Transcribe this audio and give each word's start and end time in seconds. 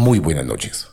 Muy 0.00 0.18
buenas 0.18 0.46
noches. 0.46 0.88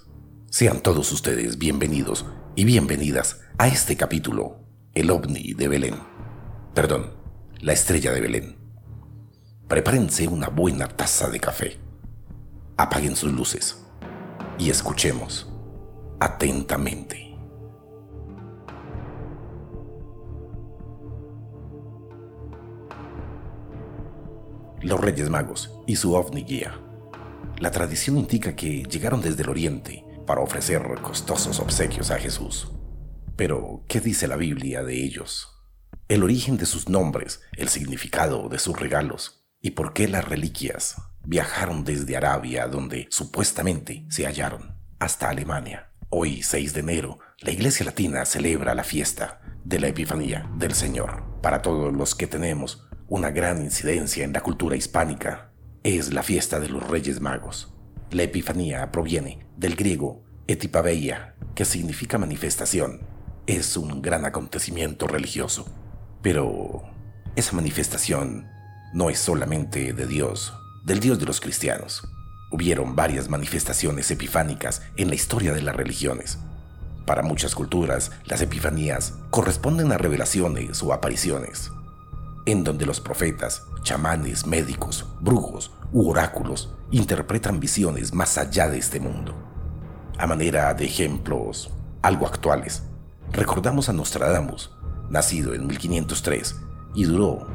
Sean 0.50 0.82
todos 0.82 1.14
ustedes 1.14 1.58
bienvenidos 1.58 2.26
y 2.56 2.66
bienvenidas 2.66 3.40
a 3.58 3.70
este 3.70 3.96
capítulo, 3.96 4.60
el 4.96 5.12
ovni 5.12 5.54
de 5.54 5.70
Belén. 5.70 5.96
Perdón, 6.74 7.14
la 7.62 7.72
estrella 7.72 8.12
de 8.12 8.20
Belén. 8.20 8.58
Prepárense 9.70 10.28
una 10.28 10.50
buena 10.50 10.90
taza 10.90 11.30
de 11.30 11.40
café. 11.40 11.80
Apaguen 12.76 13.16
sus 13.16 13.32
luces 13.32 13.82
y 14.60 14.72
escuchemos 14.72 15.50
atentamente. 16.20 17.34
Los 24.82 25.00
Reyes 25.00 25.30
Magos 25.30 25.72
y 25.88 25.96
su 25.96 26.14
ovni 26.14 26.44
guía. 26.44 26.78
La 27.60 27.72
tradición 27.72 28.18
indica 28.18 28.56
que 28.56 28.84
llegaron 28.84 29.20
desde 29.20 29.42
el 29.42 29.50
oriente 29.50 30.06
para 30.28 30.42
ofrecer 30.42 30.84
costosos 31.02 31.60
obsequios 31.60 32.12
a 32.12 32.20
Jesús. 32.20 32.72
Pero, 33.36 33.84
¿qué 33.88 34.00
dice 34.00 34.28
la 34.28 34.36
Biblia 34.36 34.84
de 34.84 35.04
ellos? 35.04 35.50
El 36.08 36.24
origen 36.24 36.58
de 36.58 36.68
sus 36.68 36.88
nombres, 36.88 37.42
el 37.56 37.70
significado 37.70 38.48
de 38.48 38.60
sus 38.60 38.80
regalos 38.80 39.48
y 39.60 39.72
por 39.72 39.94
qué 39.94 40.08
las 40.08 40.26
reliquias 40.26 40.98
viajaron 41.24 41.84
desde 41.84 42.16
Arabia, 42.16 42.68
donde 42.68 43.08
supuestamente 43.10 44.06
se 44.10 44.28
hallaron, 44.28 44.78
hasta 45.00 45.30
Alemania. 45.30 45.92
Hoy, 46.10 46.44
6 46.44 46.74
de 46.74 46.80
enero, 46.82 47.20
la 47.40 47.52
Iglesia 47.52 47.86
Latina 47.86 48.24
celebra 48.26 48.76
la 48.76 48.84
fiesta 48.84 49.42
de 49.66 49.80
la 49.80 49.88
Epifanía 49.88 50.48
del 50.58 50.74
Señor. 50.76 51.24
Para 51.42 51.64
todos 51.64 51.92
los 51.92 52.14
que 52.14 52.28
tenemos 52.28 52.88
una 53.08 53.32
gran 53.32 53.64
incidencia 53.64 54.24
en 54.24 54.34
la 54.34 54.42
cultura 54.42 54.76
hispánica, 54.76 55.52
es 55.84 56.14
la 56.14 56.24
fiesta 56.24 56.60
de 56.60 56.70
los 56.70 56.88
Reyes 56.88 57.22
Magos. 57.22 57.74
La 58.12 58.24
Epifanía 58.24 58.92
proviene 58.92 59.46
del 59.58 59.76
griego 59.76 60.24
etipabeia, 60.48 61.36
que 61.56 61.66
significa 61.66 62.18
manifestación. 62.18 63.02
Es 63.46 63.78
un 63.78 64.02
gran 64.02 64.26
acontecimiento 64.26 65.08
religioso. 65.08 65.66
Pero 66.22 66.84
esa 67.36 67.56
manifestación 67.56 68.48
no 68.94 69.10
es 69.10 69.20
solamente 69.20 69.94
de 69.94 70.08
Dios, 70.08 70.54
del 70.86 71.00
Dios 71.00 71.20
de 71.20 71.26
los 71.26 71.42
cristianos. 71.42 72.08
Hubieron 72.52 72.96
varias 72.96 73.30
manifestaciones 73.30 74.10
epifánicas 74.10 74.82
en 74.96 75.10
la 75.10 75.16
historia 75.16 75.54
de 75.54 75.62
las 75.62 75.76
religiones. 75.76 76.40
Para 77.06 77.24
muchas 77.24 77.56
culturas, 77.56 78.12
las 78.26 78.42
epifanías 78.42 79.14
corresponden 79.30 79.92
a 79.92 79.98
revelaciones 79.98 80.82
o 80.84 80.94
apariciones 80.94 81.72
en 82.48 82.64
donde 82.64 82.86
los 82.86 83.02
profetas, 83.02 83.64
chamanes, 83.84 84.48
médicos, 84.48 85.06
brujos 85.20 85.70
u 85.92 86.10
oráculos 86.10 86.74
interpretan 86.92 87.60
visiones 87.60 88.14
más 88.14 88.38
allá 88.38 88.68
de 88.68 88.78
este 88.78 89.00
mundo. 89.00 89.36
A 90.18 90.28
manera 90.28 90.74
de 90.74 90.86
ejemplos 90.86 91.70
algo 92.02 92.28
actuales, 92.28 92.84
recordamos 93.32 93.90
a 93.90 93.94
Nostradamus, 93.94 94.72
nacido 95.10 95.54
en 95.54 95.68
1503 95.68 96.56
y 96.96 97.06
duró 97.06 97.48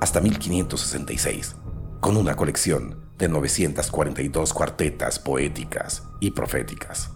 hasta 0.00 0.20
1566, 0.20 1.56
con 2.00 2.16
una 2.16 2.34
colección 2.34 3.00
de 3.18 3.28
942 3.28 4.52
cuartetas 4.54 5.18
poéticas 5.18 6.04
y 6.20 6.30
proféticas. 6.30 7.10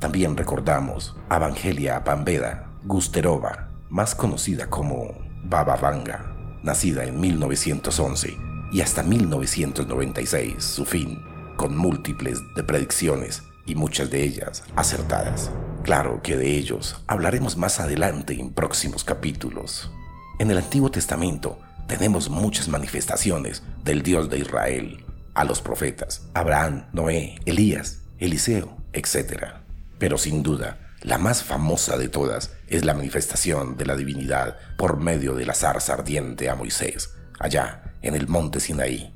También 0.00 0.36
recordamos 0.36 1.16
a 1.30 1.36
Evangelia 1.36 2.04
Pambeda 2.04 2.70
Gusterova, 2.84 3.70
más 3.88 4.14
conocida 4.14 4.68
como 4.68 5.18
Baba 5.44 5.76
Vanga, 5.76 6.34
nacida 6.62 7.04
en 7.04 7.18
1911 7.18 8.45
y 8.72 8.80
hasta 8.80 9.02
1996, 9.02 10.62
su 10.62 10.84
fin, 10.84 11.22
con 11.56 11.76
múltiples 11.76 12.40
de 12.54 12.64
predicciones 12.64 13.42
y 13.64 13.74
muchas 13.74 14.10
de 14.10 14.22
ellas 14.22 14.64
acertadas. 14.76 15.50
Claro 15.82 16.20
que 16.22 16.36
de 16.36 16.56
ellos 16.56 17.02
hablaremos 17.06 17.56
más 17.56 17.80
adelante 17.80 18.34
en 18.34 18.52
próximos 18.52 19.04
capítulos. 19.04 19.90
En 20.38 20.50
el 20.50 20.58
Antiguo 20.58 20.90
Testamento 20.90 21.58
tenemos 21.86 22.28
muchas 22.28 22.68
manifestaciones 22.68 23.62
del 23.84 24.02
Dios 24.02 24.28
de 24.28 24.38
Israel 24.38 25.04
a 25.34 25.44
los 25.44 25.60
profetas, 25.60 26.28
Abraham, 26.34 26.86
Noé, 26.92 27.36
Elías, 27.44 28.00
Eliseo, 28.18 28.76
etc. 28.92 29.54
Pero 29.98 30.18
sin 30.18 30.42
duda, 30.42 30.94
la 31.02 31.18
más 31.18 31.44
famosa 31.44 31.96
de 31.98 32.08
todas 32.08 32.52
es 32.68 32.84
la 32.84 32.94
manifestación 32.94 33.76
de 33.76 33.86
la 33.86 33.96
divinidad 33.96 34.56
por 34.76 34.96
medio 34.96 35.34
de 35.34 35.46
la 35.46 35.54
zarza 35.54 35.92
ardiente 35.92 36.48
a 36.48 36.56
Moisés, 36.56 37.10
allá 37.38 37.94
en 38.06 38.14
el 38.14 38.28
monte 38.28 38.60
Sinaí. 38.60 39.12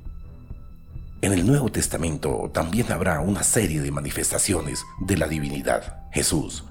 En 1.21 1.33
el 1.33 1.45
Nuevo 1.45 1.71
Testamento 1.71 2.49
también 2.53 2.91
habrá 2.91 3.19
una 3.19 3.43
serie 3.43 3.81
de 3.81 3.91
manifestaciones 3.91 4.83
de 4.99 5.17
la 5.17 5.27
divinidad. 5.27 6.09
Jesús 6.11 6.65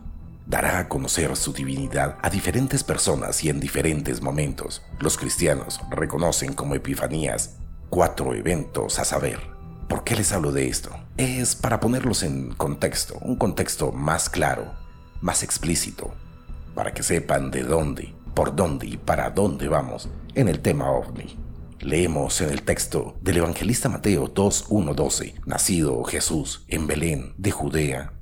dará 0.47 0.79
a 0.79 0.89
conocer 0.89 1.37
su 1.37 1.53
divinidad 1.53 2.19
a 2.23 2.31
diferentes 2.31 2.83
personas 2.83 3.43
y 3.45 3.49
en 3.49 3.61
diferentes 3.61 4.21
momentos. 4.23 4.83
Los 4.99 5.17
cristianos 5.17 5.81
reconocen 5.91 6.53
como 6.53 6.75
epifanías 6.75 7.57
cuatro 7.89 8.35
eventos 8.35 8.99
a 8.99 9.05
saber. 9.05 9.41
¿Por 9.89 10.05
qué 10.05 10.17
les 10.17 10.33
hablo 10.33 10.53
de 10.53 10.69
esto? 10.69 10.91
Es 11.17 11.55
para 11.55 11.81
ponerlos 11.81 12.23
en 12.23 12.53
contexto, 12.53 13.19
un 13.21 13.37
contexto 13.37 13.93
más 13.93 14.29
claro 14.29 14.81
más 15.21 15.43
explícito, 15.43 16.13
para 16.75 16.95
que 16.95 17.03
sepan 17.03 17.51
de 17.51 17.63
dónde, 17.63 18.15
por 18.35 18.57
dónde 18.57 18.87
y 18.87 18.97
para 18.97 19.31
dónde 19.31 19.69
vamos 19.69 20.09
en 20.35 20.49
el 20.49 20.61
tema 20.61 20.91
ovni. 20.91 21.39
Leemos 21.81 22.43
en 22.43 22.51
el 22.51 22.61
texto 22.61 23.17
del 23.23 23.39
evangelista 23.39 23.89
Mateo 23.89 24.35
2.1.12, 24.35 25.47
nacido 25.47 26.05
Jesús 26.05 26.67
en 26.69 26.87
Belén 26.87 27.33
de 27.39 27.53
Judea, 27.53 28.13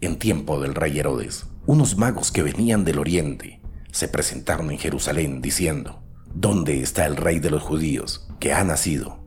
en 0.00 0.18
tiempo 0.18 0.58
del 0.60 0.74
rey 0.74 0.98
Herodes, 0.98 1.44
unos 1.66 1.98
magos 1.98 2.32
que 2.32 2.42
venían 2.42 2.86
del 2.86 2.98
oriente 2.98 3.60
se 3.92 4.08
presentaron 4.08 4.70
en 4.70 4.78
Jerusalén 4.78 5.42
diciendo, 5.42 6.02
¿Dónde 6.32 6.80
está 6.80 7.04
el 7.04 7.16
rey 7.16 7.38
de 7.38 7.50
los 7.50 7.62
judíos 7.62 8.28
que 8.40 8.54
ha 8.54 8.64
nacido? 8.64 9.18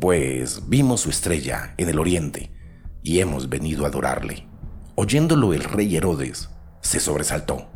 Pues 0.00 0.66
vimos 0.68 1.02
su 1.02 1.10
estrella 1.10 1.74
en 1.76 1.90
el 1.90 1.98
oriente 1.98 2.50
y 3.02 3.20
hemos 3.20 3.50
venido 3.50 3.84
a 3.84 3.88
adorarle. 3.88 4.46
Oyéndolo 4.94 5.52
el 5.52 5.64
rey 5.64 5.94
Herodes 5.96 6.48
se 6.80 6.98
sobresaltó. 6.98 7.68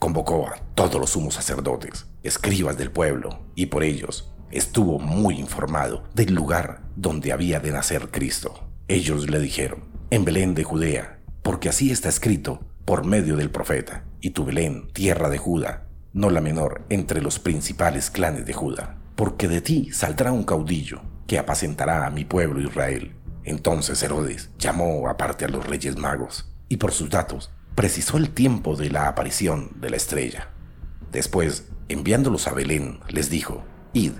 Convocó 0.00 0.48
a 0.48 0.56
todos 0.74 1.00
los 1.00 1.10
sumos 1.10 1.34
sacerdotes, 1.34 2.06
escribas 2.24 2.76
del 2.76 2.90
pueblo, 2.90 3.46
y 3.54 3.66
por 3.66 3.84
ellos 3.84 4.32
estuvo 4.52 4.98
muy 4.98 5.38
informado 5.38 6.04
del 6.14 6.34
lugar 6.34 6.82
donde 6.94 7.32
había 7.32 7.58
de 7.58 7.72
nacer 7.72 8.10
Cristo. 8.10 8.68
Ellos 8.86 9.28
le 9.28 9.40
dijeron, 9.40 9.84
en 10.10 10.24
Belén 10.24 10.54
de 10.54 10.64
Judea, 10.64 11.18
porque 11.42 11.68
así 11.68 11.90
está 11.90 12.08
escrito 12.08 12.60
por 12.84 13.04
medio 13.04 13.36
del 13.36 13.50
profeta, 13.50 14.04
y 14.20 14.30
tu 14.30 14.44
Belén, 14.44 14.88
tierra 14.92 15.30
de 15.30 15.38
Judá, 15.38 15.86
no 16.12 16.30
la 16.30 16.40
menor 16.40 16.84
entre 16.90 17.22
los 17.22 17.38
principales 17.38 18.10
clanes 18.10 18.44
de 18.44 18.52
Judá, 18.52 18.98
porque 19.16 19.48
de 19.48 19.60
ti 19.60 19.90
saldrá 19.92 20.32
un 20.32 20.44
caudillo 20.44 21.00
que 21.26 21.38
apacentará 21.38 22.06
a 22.06 22.10
mi 22.10 22.24
pueblo 22.24 22.60
Israel. 22.60 23.14
Entonces 23.44 24.02
Herodes 24.02 24.50
llamó 24.58 25.08
aparte 25.08 25.44
a 25.46 25.48
los 25.48 25.66
reyes 25.66 25.96
magos, 25.96 26.52
y 26.68 26.76
por 26.76 26.92
sus 26.92 27.08
datos 27.08 27.50
precisó 27.74 28.18
el 28.18 28.30
tiempo 28.30 28.76
de 28.76 28.90
la 28.90 29.08
aparición 29.08 29.70
de 29.80 29.90
la 29.90 29.96
estrella. 29.96 30.48
Después, 31.10 31.68
enviándolos 31.88 32.46
a 32.46 32.52
Belén, 32.52 33.00
les 33.08 33.30
dijo, 33.30 33.64
Id 33.94 34.12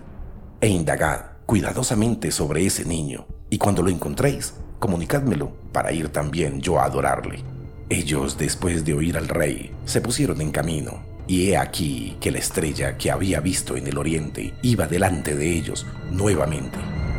e 0.62 0.68
indagad 0.68 1.32
cuidadosamente 1.44 2.30
sobre 2.30 2.64
ese 2.64 2.84
niño, 2.84 3.26
y 3.50 3.58
cuando 3.58 3.82
lo 3.82 3.90
encontréis, 3.90 4.54
comunicádmelo 4.78 5.52
para 5.72 5.92
ir 5.92 6.08
también 6.08 6.60
yo 6.60 6.78
a 6.78 6.84
adorarle. 6.84 7.42
Ellos, 7.90 8.38
después 8.38 8.84
de 8.84 8.94
oír 8.94 9.18
al 9.18 9.28
rey, 9.28 9.74
se 9.84 10.00
pusieron 10.00 10.40
en 10.40 10.52
camino, 10.52 11.02
y 11.26 11.50
he 11.50 11.56
aquí 11.56 12.16
que 12.20 12.30
la 12.30 12.38
estrella 12.38 12.96
que 12.96 13.10
había 13.10 13.40
visto 13.40 13.76
en 13.76 13.88
el 13.88 13.98
oriente 13.98 14.54
iba 14.62 14.86
delante 14.86 15.34
de 15.34 15.50
ellos 15.50 15.84
nuevamente, 16.10 16.78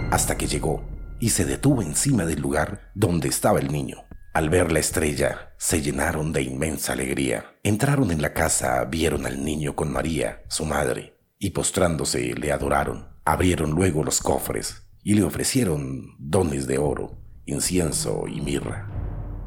hasta 0.09 0.37
que 0.37 0.47
llegó 0.47 0.81
y 1.19 1.29
se 1.29 1.45
detuvo 1.45 1.81
encima 1.81 2.25
del 2.25 2.41
lugar 2.41 2.91
donde 2.95 3.27
estaba 3.27 3.59
el 3.59 3.71
niño. 3.71 4.05
Al 4.33 4.49
ver 4.49 4.71
la 4.71 4.79
estrella, 4.79 5.53
se 5.57 5.81
llenaron 5.81 6.33
de 6.33 6.41
inmensa 6.41 6.93
alegría. 6.93 7.45
Entraron 7.61 8.09
en 8.09 8.21
la 8.21 8.33
casa, 8.33 8.83
vieron 8.85 9.25
al 9.25 9.45
niño 9.45 9.75
con 9.75 9.91
María, 9.91 10.41
su 10.47 10.65
madre, 10.65 11.19
y 11.39 11.51
postrándose 11.51 12.33
le 12.33 12.51
adoraron. 12.51 13.12
Abrieron 13.25 13.71
luego 13.71 14.03
los 14.03 14.19
cofres 14.19 14.85
y 15.01 15.13
le 15.13 15.23
ofrecieron 15.23 16.15
dones 16.19 16.67
de 16.67 16.77
oro, 16.77 17.17
incienso 17.45 18.25
y 18.27 18.41
mirra. 18.41 18.89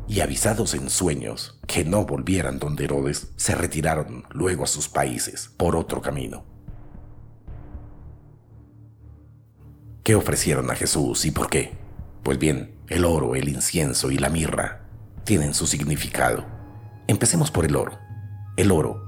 Y 0.09 0.21
avisados 0.21 0.73
en 0.75 0.89
sueños 0.89 1.61
que 1.67 1.85
no 1.85 2.07
volvieran 2.07 2.59
donde 2.59 2.85
Herodes, 2.85 3.33
se 3.37 3.55
retiraron 3.55 4.25
luego 4.31 4.65
a 4.65 4.67
sus 4.67 4.89
países 4.89 5.51
por 5.59 5.77
otro 5.77 6.01
camino. 6.01 6.45
¿Qué 10.03 10.15
ofrecieron 10.15 10.71
a 10.71 10.75
Jesús 10.75 11.27
y 11.27 11.31
por 11.31 11.51
qué? 11.51 11.77
Pues 12.23 12.39
bien, 12.39 12.79
el 12.89 13.05
oro, 13.05 13.35
el 13.35 13.49
incienso 13.49 14.11
y 14.11 14.17
la 14.17 14.31
mirra 14.31 14.89
tienen 15.25 15.53
su 15.53 15.67
significado. 15.67 16.47
Empecemos 17.09 17.51
por 17.51 17.67
el 17.67 17.77
oro. 17.77 17.99
El 18.57 18.71
oro 18.71 19.03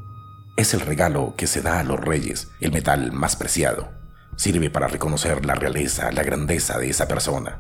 es 0.58 0.74
el 0.74 0.80
regalo 0.80 1.36
que 1.36 1.46
se 1.46 1.62
da 1.62 1.78
a 1.78 1.84
los 1.84 1.98
reyes, 1.98 2.48
el 2.60 2.72
metal 2.72 3.12
más 3.12 3.36
preciado. 3.36 3.96
Sirve 4.38 4.70
para 4.70 4.86
reconocer 4.86 5.44
la 5.44 5.56
realeza, 5.56 6.12
la 6.12 6.22
grandeza 6.22 6.78
de 6.78 6.88
esa 6.88 7.08
persona. 7.08 7.58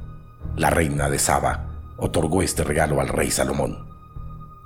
La 0.54 0.70
reina 0.70 1.10
de 1.10 1.18
Saba 1.18 1.70
otorgó 1.96 2.40
este 2.40 2.62
regalo 2.62 3.00
al 3.00 3.08
rey 3.08 3.32
Salomón. 3.32 3.88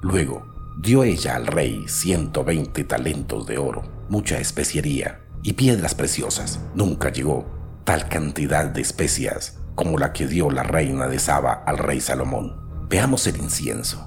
Luego, 0.03 0.45
dio 0.79 1.05
ella 1.05 1.37
al 1.37 1.47
rey 1.47 1.89
120 1.89 2.85
talentos 2.85 3.47
de 3.47 3.57
oro, 3.57 3.85
mucha 4.11 4.39
especiería 4.39 5.23
y 5.43 5.55
piedras 5.55 5.95
preciosas. 5.95 6.61
Nunca 6.75 7.11
llegó 7.11 7.47
tal 7.85 8.11
cantidad 8.11 8.67
de 8.67 8.83
especias 8.83 9.59
como 9.75 9.97
la 9.97 10.13
que 10.13 10.27
dio 10.27 10.51
la 10.51 10.65
reina 10.65 11.09
de 11.09 11.19
Saba 11.19 11.63
al 11.65 11.79
rey 11.79 12.03
Salomón. 12.03 12.61
Veamos 12.91 13.27
el 13.27 13.39
incienso. 13.39 14.07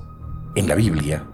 En 0.54 0.68
la 0.68 0.76
Biblia, 0.76 1.26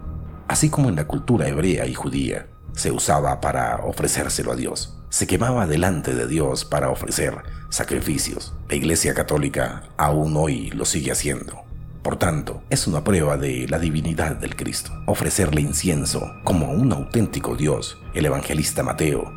así 0.48 0.70
como 0.70 0.88
en 0.88 0.96
la 0.96 1.06
cultura 1.06 1.46
hebrea 1.46 1.84
y 1.84 1.92
judía, 1.92 2.46
se 2.72 2.90
usaba 2.90 3.42
para 3.42 3.76
ofrecérselo 3.84 4.52
a 4.52 4.56
Dios. 4.56 5.01
Se 5.12 5.26
quemaba 5.26 5.66
delante 5.66 6.14
de 6.14 6.26
Dios 6.26 6.64
para 6.64 6.88
ofrecer 6.88 7.34
sacrificios. 7.68 8.54
La 8.70 8.76
Iglesia 8.76 9.12
Católica 9.12 9.82
aún 9.98 10.34
hoy 10.38 10.70
lo 10.70 10.86
sigue 10.86 11.12
haciendo. 11.12 11.64
Por 12.02 12.16
tanto, 12.16 12.62
es 12.70 12.86
una 12.86 13.04
prueba 13.04 13.36
de 13.36 13.68
la 13.68 13.78
divinidad 13.78 14.36
del 14.36 14.56
Cristo. 14.56 14.90
Ofrecerle 15.04 15.60
incienso 15.60 16.32
como 16.44 16.72
un 16.72 16.94
auténtico 16.94 17.56
Dios, 17.56 17.98
el 18.14 18.24
evangelista 18.24 18.82
Mateo, 18.82 19.30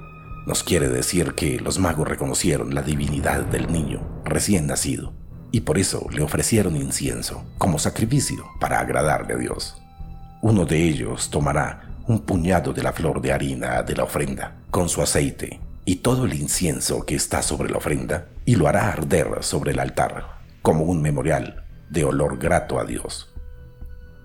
nos 0.45 0.63
quiere 0.63 0.87
decir 0.87 1.33
que 1.33 1.59
los 1.59 1.77
magos 1.77 2.07
reconocieron 2.07 2.73
la 2.73 2.81
divinidad 2.81 3.41
del 3.41 3.69
niño 3.69 3.99
recién 4.23 4.67
nacido 4.67 5.11
y 5.51 5.61
por 5.61 5.77
eso 5.77 6.07
le 6.09 6.21
ofrecieron 6.21 6.77
incienso 6.77 7.43
como 7.57 7.79
sacrificio 7.79 8.45
para 8.61 8.79
agradarle 8.79 9.33
a 9.33 9.37
Dios. 9.37 9.75
Uno 10.41 10.65
de 10.65 10.87
ellos 10.87 11.29
tomará 11.29 11.99
un 12.07 12.21
puñado 12.21 12.71
de 12.71 12.81
la 12.81 12.93
flor 12.93 13.19
de 13.19 13.33
harina 13.33 13.83
de 13.83 13.93
la 13.93 14.05
ofrenda 14.05 14.55
con 14.71 14.87
su 14.87 15.01
aceite 15.01 15.64
y 15.85 15.97
todo 15.97 16.25
el 16.25 16.33
incienso 16.33 17.05
que 17.05 17.15
está 17.15 17.41
sobre 17.41 17.69
la 17.69 17.77
ofrenda 17.77 18.27
y 18.43 18.55
lo 18.55 18.67
hará 18.67 18.89
arder 18.89 19.27
sobre 19.41 19.71
el 19.71 19.79
altar 19.79 20.41
como 20.61 20.83
un 20.83 21.01
memorial 21.01 21.63
de 21.89 22.03
olor 22.03 22.37
grato 22.37 22.79
a 22.79 22.85
Dios. 22.85 23.33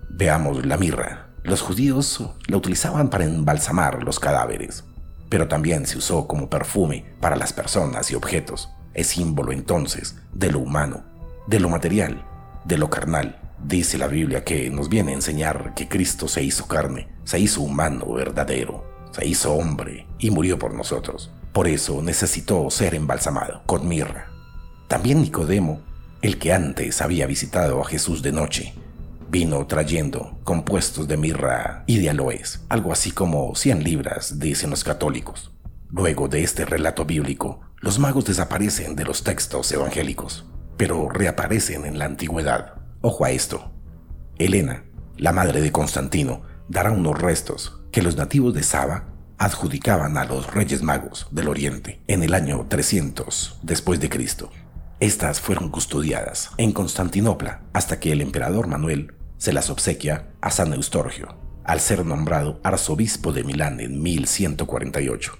Veamos 0.09 0.65
la 0.65 0.77
mirra. 0.77 1.27
Los 1.43 1.61
judíos 1.61 2.23
la 2.47 2.57
utilizaban 2.57 3.09
para 3.09 3.25
embalsamar 3.25 4.03
los 4.03 4.19
cadáveres, 4.19 4.83
pero 5.29 5.47
también 5.47 5.85
se 5.85 5.97
usó 5.97 6.27
como 6.27 6.49
perfume 6.49 7.05
para 7.19 7.35
las 7.35 7.53
personas 7.53 8.11
y 8.11 8.15
objetos. 8.15 8.69
Es 8.93 9.07
símbolo 9.07 9.51
entonces 9.51 10.17
de 10.33 10.51
lo 10.51 10.59
humano, 10.59 11.03
de 11.47 11.59
lo 11.59 11.69
material, 11.69 12.25
de 12.65 12.77
lo 12.77 12.89
carnal 12.89 13.41
Dice 13.63 13.99
la 13.99 14.07
Biblia 14.07 14.43
que 14.43 14.71
nos 14.71 14.89
viene 14.89 15.11
a 15.11 15.15
enseñar 15.15 15.73
que 15.75 15.87
Cristo 15.87 16.27
se 16.27 16.43
hizo 16.43 16.67
carne, 16.67 17.07
se 17.25 17.39
hizo 17.39 17.61
humano 17.61 18.11
verdadero, 18.11 18.83
se 19.11 19.27
hizo 19.27 19.53
hombre 19.53 20.07
y 20.17 20.31
murió 20.31 20.57
por 20.57 20.73
nosotros. 20.73 21.31
Por 21.53 21.67
eso 21.67 22.01
necesitó 22.01 22.69
ser 22.69 22.95
embalsamado 22.95 23.63
con 23.65 23.87
mirra. 23.87 24.27
También 24.87 25.21
Nicodemo, 25.21 25.81
el 26.21 26.37
que 26.39 26.53
antes 26.53 27.01
había 27.01 27.27
visitado 27.27 27.81
a 27.81 27.85
Jesús 27.85 28.21
de 28.21 28.31
noche, 28.31 28.73
vino 29.29 29.65
trayendo 29.67 30.39
compuestos 30.43 31.07
de 31.07 31.17
mirra 31.17 31.83
y 31.87 31.99
de 31.99 32.09
aloes, 32.09 32.65
algo 32.69 32.91
así 32.91 33.11
como 33.11 33.55
100 33.55 33.83
libras, 33.83 34.39
dicen 34.39 34.69
los 34.69 34.83
católicos. 34.83 35.51
Luego 35.89 36.27
de 36.27 36.43
este 36.43 36.65
relato 36.65 37.05
bíblico, 37.05 37.61
los 37.77 37.99
magos 37.99 38.25
desaparecen 38.25 38.95
de 38.95 39.05
los 39.05 39.23
textos 39.23 39.71
evangélicos, 39.71 40.45
pero 40.77 41.09
reaparecen 41.09 41.85
en 41.85 41.99
la 41.99 42.05
antigüedad 42.05 42.81
Ojo 43.03 43.25
a 43.25 43.31
esto. 43.31 43.71
Helena, 44.37 44.83
la 45.17 45.31
madre 45.31 45.59
de 45.61 45.71
Constantino, 45.71 46.43
dará 46.69 46.91
unos 46.91 47.19
restos 47.19 47.81
que 47.91 48.03
los 48.03 48.15
nativos 48.15 48.53
de 48.53 48.61
Saba 48.61 49.07
adjudicaban 49.41 50.19
a 50.19 50.25
los 50.25 50.53
reyes 50.53 50.83
magos 50.83 51.27
del 51.31 51.47
Oriente 51.47 51.99
en 52.05 52.21
el 52.21 52.35
año 52.35 52.67
300 52.69 53.57
después 53.63 53.99
de 53.99 54.07
Cristo. 54.07 54.51
Estas 54.99 55.41
fueron 55.41 55.69
custodiadas 55.71 56.51
en 56.57 56.71
Constantinopla 56.71 57.61
hasta 57.73 57.99
que 57.99 58.11
el 58.11 58.21
emperador 58.21 58.67
Manuel 58.67 59.15
se 59.39 59.51
las 59.51 59.71
obsequia 59.71 60.27
a 60.41 60.51
San 60.51 60.73
Eustorgio, 60.73 61.35
al 61.63 61.79
ser 61.79 62.05
nombrado 62.05 62.61
arzobispo 62.63 63.33
de 63.33 63.43
Milán 63.43 63.79
en 63.79 63.99
1148. 64.03 65.39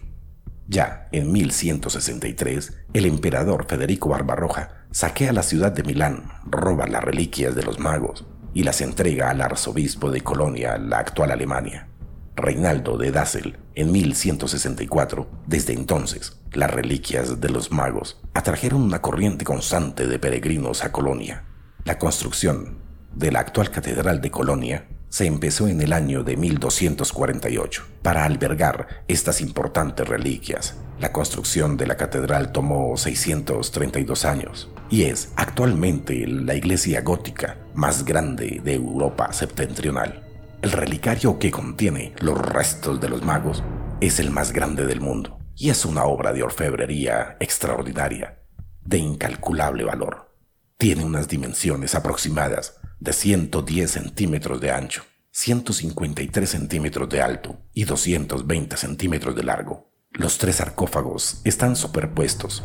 Ya 0.67 1.07
en 1.11 1.31
1163, 1.31 2.73
el 2.93 3.05
emperador 3.05 3.67
Federico 3.67 4.09
Barbarroja 4.09 4.87
saquea 4.89 5.31
la 5.31 5.43
ciudad 5.43 5.73
de 5.73 5.83
Milán, 5.83 6.23
roba 6.47 6.87
las 6.87 7.03
reliquias 7.03 7.53
de 7.53 7.61
los 7.61 7.77
magos 7.77 8.25
y 8.55 8.63
las 8.63 8.81
entrega 8.81 9.29
al 9.29 9.41
arzobispo 9.41 10.09
de 10.09 10.21
Colonia, 10.21 10.79
la 10.79 10.97
actual 10.97 11.29
Alemania. 11.29 11.90
Reinaldo 12.35 12.97
de 12.97 13.11
Dassel, 13.11 13.57
en 13.75 13.91
1164, 13.91 15.27
desde 15.47 15.73
entonces, 15.73 16.39
las 16.53 16.71
reliquias 16.71 17.39
de 17.39 17.49
los 17.49 17.71
magos 17.71 18.19
atrajeron 18.33 18.81
una 18.81 19.01
corriente 19.01 19.45
constante 19.45 20.07
de 20.07 20.19
peregrinos 20.19 20.83
a 20.83 20.91
Colonia. 20.91 21.45
La 21.83 21.97
construcción 21.97 22.79
de 23.13 23.31
la 23.31 23.39
actual 23.39 23.69
Catedral 23.69 24.21
de 24.21 24.31
Colonia 24.31 24.87
se 25.09 25.25
empezó 25.25 25.67
en 25.67 25.81
el 25.81 25.91
año 25.91 26.23
de 26.23 26.37
1248 26.37 27.85
para 28.01 28.23
albergar 28.23 29.03
estas 29.09 29.41
importantes 29.41 30.07
reliquias. 30.07 30.77
La 31.01 31.11
construcción 31.11 31.75
de 31.75 31.85
la 31.85 31.97
catedral 31.97 32.53
tomó 32.53 32.95
632 32.95 34.23
años 34.23 34.69
y 34.89 35.03
es 35.03 35.33
actualmente 35.35 36.25
la 36.27 36.55
iglesia 36.55 37.01
gótica 37.01 37.57
más 37.73 38.05
grande 38.05 38.61
de 38.63 38.75
Europa 38.75 39.33
septentrional. 39.33 40.30
El 40.61 40.73
relicario 40.73 41.39
que 41.39 41.49
contiene 41.49 42.13
los 42.19 42.37
restos 42.37 43.01
de 43.01 43.09
los 43.09 43.23
magos 43.23 43.63
es 43.99 44.19
el 44.19 44.29
más 44.29 44.53
grande 44.53 44.85
del 44.85 45.01
mundo 45.01 45.39
y 45.55 45.71
es 45.71 45.85
una 45.85 46.03
obra 46.03 46.33
de 46.33 46.43
orfebrería 46.43 47.35
extraordinaria, 47.39 48.43
de 48.85 48.99
incalculable 48.99 49.83
valor. 49.83 50.35
Tiene 50.77 51.03
unas 51.03 51.27
dimensiones 51.27 51.95
aproximadas 51.95 52.79
de 52.99 53.11
110 53.11 53.89
centímetros 53.89 54.61
de 54.61 54.71
ancho, 54.71 55.03
153 55.31 56.47
centímetros 56.47 57.09
de 57.09 57.21
alto 57.21 57.57
y 57.73 57.85
220 57.85 58.77
centímetros 58.77 59.35
de 59.35 59.43
largo. 59.43 59.89
Los 60.11 60.37
tres 60.37 60.57
sarcófagos 60.57 61.41
están 61.43 61.75
superpuestos 61.75 62.63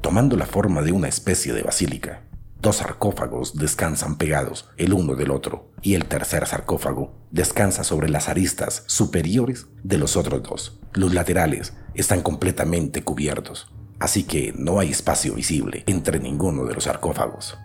tomando 0.00 0.36
la 0.36 0.46
forma 0.46 0.82
de 0.82 0.92
una 0.92 1.08
especie 1.08 1.52
de 1.52 1.64
basílica. 1.64 2.22
Dos 2.60 2.76
sarcófagos 2.76 3.56
descansan 3.56 4.16
pegados 4.16 4.68
el 4.76 4.92
uno 4.92 5.14
del 5.14 5.30
otro 5.30 5.70
y 5.82 5.94
el 5.94 6.06
tercer 6.06 6.46
sarcófago 6.46 7.12
descansa 7.30 7.84
sobre 7.84 8.08
las 8.08 8.28
aristas 8.28 8.84
superiores 8.86 9.66
de 9.82 9.98
los 9.98 10.16
otros 10.16 10.42
dos. 10.42 10.80
Los 10.94 11.14
laterales 11.14 11.74
están 11.94 12.22
completamente 12.22 13.02
cubiertos, 13.02 13.70
así 14.00 14.24
que 14.24 14.54
no 14.56 14.80
hay 14.80 14.90
espacio 14.90 15.34
visible 15.34 15.84
entre 15.86 16.18
ninguno 16.18 16.64
de 16.64 16.74
los 16.74 16.84
sarcófagos. 16.84 17.58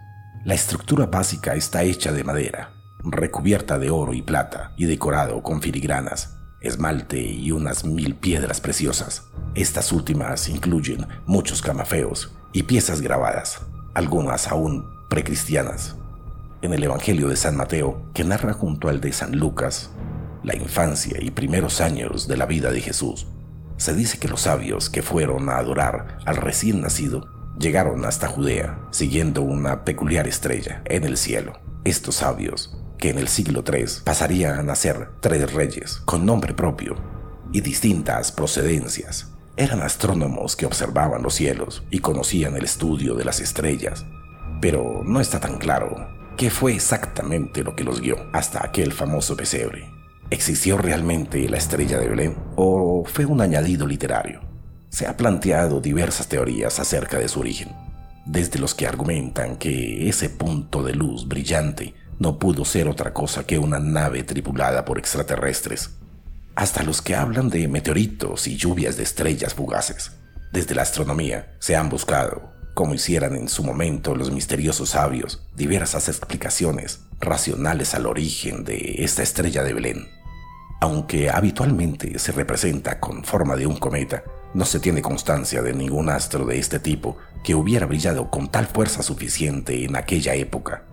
La 0.43 0.55
estructura 0.55 1.05
básica 1.05 1.55
está 1.55 1.83
hecha 1.83 2.11
de 2.11 2.23
madera, 2.23 2.73
recubierta 3.03 3.79
de 3.79 3.89
oro 3.89 4.13
y 4.13 4.21
plata 4.21 4.73
y 4.77 4.85
decorado 4.85 5.41
con 5.41 5.61
filigranas, 5.61 6.35
esmalte 6.61 7.21
y 7.21 7.51
unas 7.51 7.85
mil 7.85 8.15
piedras 8.15 8.59
preciosas. 8.59 9.23
Estas 9.55 9.91
últimas 9.91 10.49
incluyen 10.49 11.07
muchos 11.25 11.61
camafeos 11.61 12.31
y 12.53 12.63
piezas 12.63 13.01
grabadas, 13.01 13.61
algunas 13.93 14.47
aún 14.47 14.85
precristianas. 15.09 15.95
En 16.61 16.73
el 16.73 16.83
Evangelio 16.83 17.27
de 17.27 17.35
San 17.35 17.57
Mateo, 17.57 18.01
que 18.13 18.23
narra 18.23 18.53
junto 18.53 18.89
al 18.89 19.01
de 19.01 19.11
San 19.11 19.37
Lucas 19.37 19.89
la 20.43 20.55
infancia 20.55 21.17
y 21.21 21.31
primeros 21.31 21.81
años 21.81 22.27
de 22.27 22.37
la 22.37 22.45
vida 22.45 22.71
de 22.71 22.81
Jesús, 22.81 23.27
se 23.77 23.95
dice 23.95 24.19
que 24.19 24.27
los 24.27 24.41
sabios 24.41 24.89
que 24.89 25.01
fueron 25.01 25.49
a 25.49 25.57
adorar 25.57 26.19
al 26.25 26.37
recién 26.37 26.81
nacido 26.81 27.27
llegaron 27.59 28.05
hasta 28.05 28.27
Judea 28.27 28.79
siguiendo 28.91 29.41
una 29.41 29.83
peculiar 29.83 30.27
estrella 30.27 30.81
en 30.85 31.03
el 31.03 31.17
cielo. 31.17 31.53
Estos 31.83 32.15
sabios, 32.15 32.77
que 32.97 33.09
en 33.09 33.17
el 33.17 33.27
siglo 33.27 33.63
III 33.65 34.03
pasarían 34.03 34.69
a 34.69 34.75
ser 34.75 35.09
tres 35.19 35.51
reyes 35.51 35.97
con 36.05 36.25
nombre 36.25 36.53
propio 36.53 36.95
y 37.51 37.61
distintas 37.61 38.31
procedencias, 38.31 39.30
eran 39.57 39.81
astrónomos 39.81 40.55
que 40.55 40.65
observaban 40.65 41.21
los 41.21 41.35
cielos 41.35 41.83
y 41.91 41.99
conocían 41.99 42.55
el 42.55 42.63
estudio 42.63 43.15
de 43.15 43.25
las 43.25 43.39
estrellas, 43.39 44.05
pero 44.61 45.01
no 45.03 45.19
está 45.19 45.39
tan 45.39 45.57
claro 45.57 46.07
qué 46.37 46.49
fue 46.49 46.73
exactamente 46.73 47.63
lo 47.63 47.75
que 47.75 47.83
los 47.83 48.01
guió 48.01 48.15
hasta 48.33 48.65
aquel 48.65 48.93
famoso 48.93 49.35
pesebre. 49.35 49.89
¿Existió 50.29 50.77
realmente 50.77 51.47
la 51.49 51.57
estrella 51.57 51.99
de 51.99 52.07
Belén 52.07 52.37
o 52.55 53.03
fue 53.05 53.25
un 53.25 53.41
añadido 53.41 53.85
literario? 53.85 54.41
Se 54.89 55.05
ha 55.05 55.17
planteado 55.17 55.81
diversas 55.81 56.27
teorías 56.27 56.79
acerca 56.79 57.17
de 57.17 57.27
su 57.27 57.41
origen, 57.41 57.69
desde 58.25 58.59
los 58.59 58.73
que 58.73 58.87
argumentan 58.87 59.57
que 59.57 60.07
ese 60.07 60.29
punto 60.29 60.83
de 60.83 60.93
luz 60.93 61.27
brillante 61.27 61.93
no 62.19 62.39
pudo 62.39 62.65
ser 62.65 62.87
otra 62.87 63.13
cosa 63.13 63.45
que 63.45 63.59
una 63.59 63.79
nave 63.79 64.23
tripulada 64.23 64.85
por 64.85 64.99
extraterrestres 64.99 66.00
hasta 66.61 66.83
los 66.83 67.01
que 67.01 67.15
hablan 67.15 67.49
de 67.49 67.67
meteoritos 67.67 68.45
y 68.45 68.55
lluvias 68.55 68.95
de 68.95 69.01
estrellas 69.01 69.55
fugaces. 69.55 70.11
Desde 70.53 70.75
la 70.75 70.83
astronomía 70.83 71.55
se 71.57 71.75
han 71.75 71.89
buscado, 71.89 72.53
como 72.75 72.93
hicieran 72.93 73.35
en 73.35 73.49
su 73.49 73.63
momento 73.63 74.15
los 74.15 74.29
misteriosos 74.29 74.89
sabios, 74.89 75.41
diversas 75.55 76.07
explicaciones 76.07 76.99
racionales 77.19 77.95
al 77.95 78.05
origen 78.05 78.63
de 78.63 78.97
esta 78.99 79.23
estrella 79.23 79.63
de 79.63 79.73
Belén. 79.73 80.07
Aunque 80.81 81.31
habitualmente 81.31 82.19
se 82.19 82.31
representa 82.31 82.99
con 82.99 83.23
forma 83.23 83.55
de 83.55 83.65
un 83.65 83.77
cometa, 83.77 84.23
no 84.53 84.65
se 84.65 84.79
tiene 84.79 85.01
constancia 85.01 85.63
de 85.63 85.73
ningún 85.73 86.11
astro 86.11 86.45
de 86.45 86.59
este 86.59 86.79
tipo 86.79 87.17
que 87.43 87.55
hubiera 87.55 87.87
brillado 87.87 88.29
con 88.29 88.51
tal 88.51 88.67
fuerza 88.67 89.01
suficiente 89.01 89.83
en 89.83 89.95
aquella 89.95 90.35
época 90.35 90.83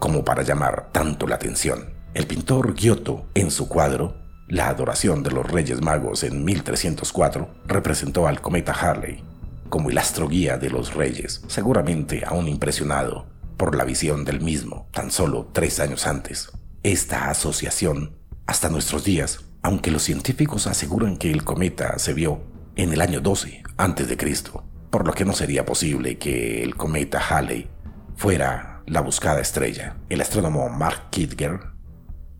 como 0.00 0.24
para 0.24 0.42
llamar 0.42 0.88
tanto 0.90 1.28
la 1.28 1.36
atención. 1.36 1.94
El 2.14 2.26
pintor 2.26 2.74
Giotto, 2.74 3.26
en 3.34 3.52
su 3.52 3.68
cuadro, 3.68 4.20
La 4.50 4.68
adoración 4.68 5.22
de 5.22 5.30
los 5.30 5.48
Reyes 5.48 5.80
Magos 5.80 6.24
en 6.24 6.44
1304, 6.44 7.48
representó 7.68 8.26
al 8.26 8.40
cometa 8.40 8.72
Harley 8.72 9.22
como 9.68 9.90
el 9.90 9.98
astro 9.98 10.26
guía 10.26 10.58
de 10.58 10.70
los 10.70 10.94
reyes, 10.94 11.44
seguramente 11.46 12.24
aún 12.26 12.48
impresionado 12.48 13.28
por 13.56 13.76
la 13.76 13.84
visión 13.84 14.24
del 14.24 14.40
mismo 14.40 14.88
tan 14.90 15.12
solo 15.12 15.48
tres 15.52 15.78
años 15.78 16.04
antes. 16.04 16.50
Esta 16.82 17.30
asociación, 17.30 18.16
hasta 18.48 18.68
nuestros 18.68 19.04
días, 19.04 19.44
aunque 19.62 19.92
los 19.92 20.02
científicos 20.02 20.66
aseguran 20.66 21.16
que 21.16 21.30
el 21.30 21.44
cometa 21.44 21.96
se 22.00 22.12
vio 22.12 22.42
en 22.74 22.92
el 22.92 23.02
año 23.02 23.20
12 23.20 23.62
antes 23.76 24.08
de 24.08 24.16
Cristo, 24.16 24.64
por 24.90 25.06
lo 25.06 25.12
que 25.12 25.24
no 25.24 25.32
sería 25.32 25.64
posible 25.64 26.18
que 26.18 26.64
el 26.64 26.74
cometa 26.74 27.20
Halley 27.20 27.68
fuera 28.16 28.82
la 28.86 29.00
buscada 29.00 29.40
estrella. 29.40 29.94
El 30.08 30.20
astrónomo 30.20 30.68
Mark 30.70 31.10
Kidger 31.10 31.69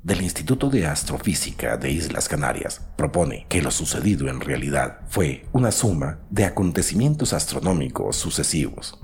del 0.03 0.23
Instituto 0.23 0.71
de 0.71 0.87
Astrofísica 0.87 1.77
de 1.77 1.91
Islas 1.91 2.29
Canarias 2.29 2.81
propone 2.97 3.45
que 3.49 3.61
lo 3.61 3.71
sucedido 3.71 4.29
en 4.29 4.41
realidad 4.41 5.01
fue 5.09 5.47
una 5.53 5.73
suma 5.73 6.21
de 6.31 6.45
acontecimientos 6.45 7.35
astronómicos 7.35 8.17
sucesivos 8.17 8.99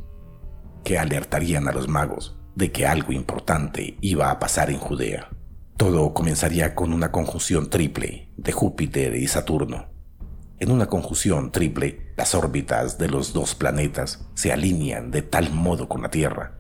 que 0.85 0.99
alertarían 0.99 1.69
a 1.69 1.73
los 1.73 1.87
magos 1.87 2.39
de 2.55 2.73
que 2.73 2.87
algo 2.87 3.13
importante 3.13 3.99
iba 4.01 4.31
a 4.31 4.39
pasar 4.39 4.71
en 4.71 4.79
Judea. 4.79 5.29
Todo 5.77 6.15
comenzaría 6.15 6.75
con 6.75 6.95
una 6.95 7.13
conjunción 7.13 7.69
triple 7.69 8.31
de 8.39 8.53
Júpiter 8.53 9.15
y 9.17 9.29
Saturno. 9.29 9.91
En 10.59 10.71
una 10.71 10.87
conjunción 10.87 11.53
triple, 11.53 12.15
las 12.17 12.35
órbitas 12.35 12.97
de 12.97 13.09
los 13.09 13.35
dos 13.35 13.55
planetas 13.55 14.27
se 14.33 14.53
alinean 14.53 15.11
de 15.11 15.21
tal 15.21 15.53
modo 15.53 15.87
con 15.91 16.01
la 16.01 16.09
Tierra 16.09 16.56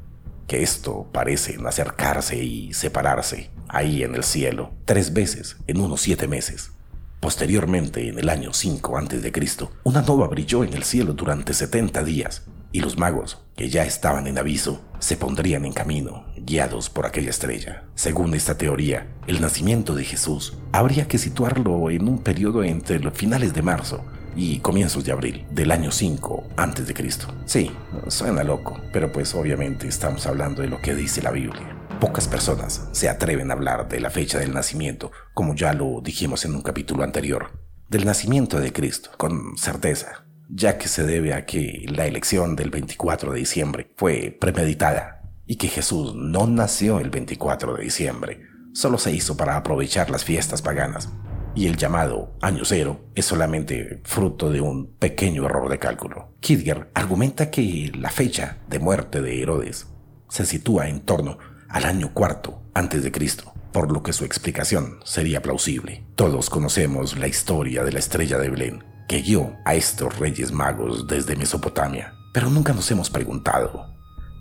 que 0.47 0.62
esto 0.62 1.09
parece 1.12 1.57
acercarse 1.67 2.43
y 2.43 2.73
separarse 2.73 3.50
ahí 3.69 4.03
en 4.03 4.15
el 4.15 4.25
cielo 4.25 4.73
tres 4.85 5.12
veces 5.12 5.57
en 5.67 5.81
unos 5.81 6.00
siete 6.00 6.29
meses. 6.29 6.73
Posteriormente, 7.21 8.09
en 8.09 8.19
el 8.19 8.29
año 8.29 8.53
5 8.53 8.99
a.C., 8.99 9.69
una 9.85 10.03
nova 10.03 10.29
brilló 10.29 10.62
en 10.65 10.75
el 10.75 10.85
cielo 10.85 11.15
durante 11.15 11.55
70 11.55 12.05
días 12.05 12.45
y 12.73 12.81
los 12.81 12.99
magos, 12.99 13.38
que 13.57 13.71
ya 13.71 13.85
estaban 13.85 14.26
en 14.26 14.38
aviso, 14.38 14.85
se 14.99 15.17
pondrían 15.17 15.65
en 15.65 15.73
camino, 15.73 16.26
guiados 16.37 16.91
por 16.91 17.07
aquella 17.07 17.31
estrella. 17.31 17.85
Según 17.95 18.35
esta 18.35 18.59
teoría, 18.59 19.09
el 19.26 19.41
nacimiento 19.41 19.95
de 19.95 20.05
Jesús 20.05 20.59
habría 20.73 21.09
que 21.09 21.19
situarlo 21.19 21.91
en 21.91 22.07
un 22.07 22.19
periodo 22.19 22.62
entre 22.65 23.00
los 23.00 23.15
finales 23.15 23.55
de 23.55 23.62
marzo 23.62 24.05
y 24.37 24.61
comienzos 24.61 25.05
de 25.05 25.12
abril 25.12 25.47
del 25.50 25.71
año 25.71 25.90
5 25.90 26.50
antes 26.57 26.87
de 26.87 26.95
Cristo. 26.95 27.26
Sí, 27.47 27.73
suena 28.09 28.45
loco, 28.45 28.78
pero 28.93 29.11
pues 29.11 29.35
obviamente 29.35 29.88
estamos 29.88 30.26
hablando 30.26 30.62
de 30.62 30.69
lo 30.69 30.81
que 30.81 30.95
dice 30.95 31.23
la 31.23 31.31
Biblia. 31.31 31.76
Pocas 31.99 32.28
personas 32.28 32.88
se 32.93 33.09
atreven 33.09 33.50
a 33.50 33.55
hablar 33.55 33.88
de 33.88 34.00
la 34.00 34.11
fecha 34.11 34.38
del 34.38 34.52
nacimiento, 34.52 35.11
como 35.33 35.55
ya 35.55 35.73
lo 35.73 36.02
dijimos 36.02 36.45
en 36.45 36.55
un 36.55 36.61
capítulo 36.61 37.02
anterior, 37.02 37.59
del 37.88 38.05
nacimiento 38.05 38.61
de 38.61 38.73
Cristo, 38.73 39.11
con 39.16 39.57
certeza, 39.57 40.26
ya 40.50 40.76
que 40.76 40.88
se 40.88 41.05
debe 41.05 41.33
a 41.33 41.47
que 41.47 41.87
la 41.88 42.07
elección 42.07 42.55
del 42.55 42.71
24 42.71 43.33
de 43.33 43.38
diciembre 43.38 43.90
fue 43.97 44.37
premeditada 44.38 45.23
y 45.47 45.57
que 45.57 45.69
Jesús 45.69 46.14
no 46.14 46.47
nació 46.47 47.00
el 47.00 47.09
24 47.09 47.76
de 47.76 47.85
diciembre, 47.85 48.43
solo 48.75 48.99
se 48.99 49.12
hizo 49.12 49.37
para 49.38 49.57
aprovechar 49.57 50.11
las 50.11 50.25
fiestas 50.25 50.61
paganas 50.61 51.09
y 51.57 51.67
el 51.67 51.77
llamado 51.77 52.35
año 52.43 52.65
cero 52.65 53.01
es 53.15 53.25
solamente 53.25 54.01
fruto 54.05 54.51
de 54.51 54.61
un 54.61 54.87
pequeño 54.99 55.47
error 55.47 55.71
de 55.71 55.79
cálculo. 55.79 56.35
Kidger 56.41 56.91
argumenta 56.93 57.51
que 57.51 57.91
la 57.99 58.11
fecha 58.11 58.59
de 58.69 58.79
muerte 58.79 59.23
de 59.23 59.43
Herodes 59.43 59.87
se 60.29 60.45
sitúa 60.45 60.89
en 60.89 61.01
torno 61.01 61.39
al 61.69 61.87
año 61.87 62.13
cuarto 62.13 62.63
antes 62.75 63.03
de 63.03 63.11
Cristo, 63.11 63.55
por 63.73 63.91
lo 63.91 64.03
que 64.03 64.13
su 64.13 64.27
explicación 64.27 64.99
sería 65.05 65.41
plausible. 65.41 66.05
Todos 66.15 66.51
conocemos 66.51 67.17
la 67.19 67.27
historia 67.27 67.83
de 67.85 67.93
la 67.93 68.01
estrella 68.01 68.39
de 68.39 68.51
Belén, 68.51 68.85
que 69.09 69.23
guió 69.23 69.57
a 69.65 69.75
estos 69.75 70.19
reyes 70.19 70.53
magos 70.53 71.09
desde 71.09 71.37
Mesopotamia, 71.37 72.13
pero 72.35 72.51
nunca 72.51 72.75
nos 72.75 72.91
hemos 72.91 73.09
preguntado 73.09 73.95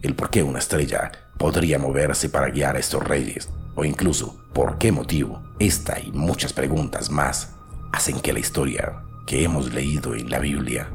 el 0.03 0.15
por 0.15 0.29
qué 0.29 0.43
una 0.43 0.59
estrella 0.59 1.11
podría 1.37 1.79
moverse 1.79 2.27
para 2.27 2.49
guiar 2.49 2.75
a 2.75 2.79
estos 2.79 3.03
reyes 3.03 3.49
o 3.75 3.85
incluso 3.85 4.37
por 4.53 4.77
qué 4.77 4.91
motivo, 4.91 5.43
esta 5.59 5.99
y 5.99 6.11
muchas 6.11 6.53
preguntas 6.53 7.09
más 7.09 7.55
hacen 7.91 8.19
que 8.19 8.33
la 8.33 8.39
historia 8.39 9.03
que 9.27 9.43
hemos 9.43 9.73
leído 9.73 10.15
en 10.15 10.29
la 10.29 10.39
Biblia 10.39 10.89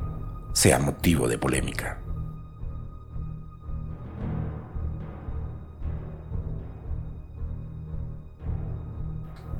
sea 0.53 0.79
motivo 0.79 1.29
de 1.29 1.39
polémica. 1.39 1.99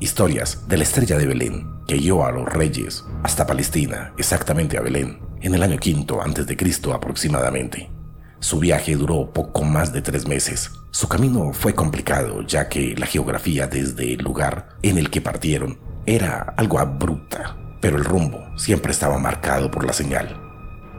Historias 0.01 0.67
de 0.67 0.79
la 0.79 0.83
estrella 0.83 1.19
de 1.19 1.27
Belén 1.27 1.81
que 1.87 1.97
guió 1.97 2.25
a 2.25 2.33
los 2.33 2.47
reyes 2.47 3.05
hasta 3.23 3.47
Palestina, 3.47 4.15
exactamente 4.17 4.79
a 4.79 4.81
Belén, 4.81 5.19
en 5.41 5.55
el 5.55 5.63
año 5.63 5.77
quinto 5.77 6.23
antes 6.23 6.47
de 6.47 6.57
Cristo 6.57 6.95
aproximadamente. 6.95 7.91
Su 8.41 8.59
viaje 8.59 8.97
duró 8.97 9.31
poco 9.35 9.65
más 9.65 9.93
de 9.93 10.01
tres 10.01 10.27
meses. 10.27 10.71
Su 10.93 11.09
camino 11.09 11.53
fue 11.53 11.75
complicado, 11.75 12.41
ya 12.41 12.71
que 12.71 12.97
la 12.97 13.05
geografía 13.05 13.67
desde 13.67 14.15
el 14.15 14.23
lugar 14.23 14.71
en 14.83 14.97
el 14.97 15.11
que 15.11 15.21
partieron 15.21 15.79
era 16.07 16.55
algo 16.57 16.79
abrupta, 16.79 17.57
pero 17.83 17.99
el 17.99 18.05
rumbo 18.05 18.43
siempre 18.57 18.93
estaba 18.93 19.19
marcado 19.19 19.71
por 19.71 19.85
la 19.85 19.93
señal, 19.93 20.41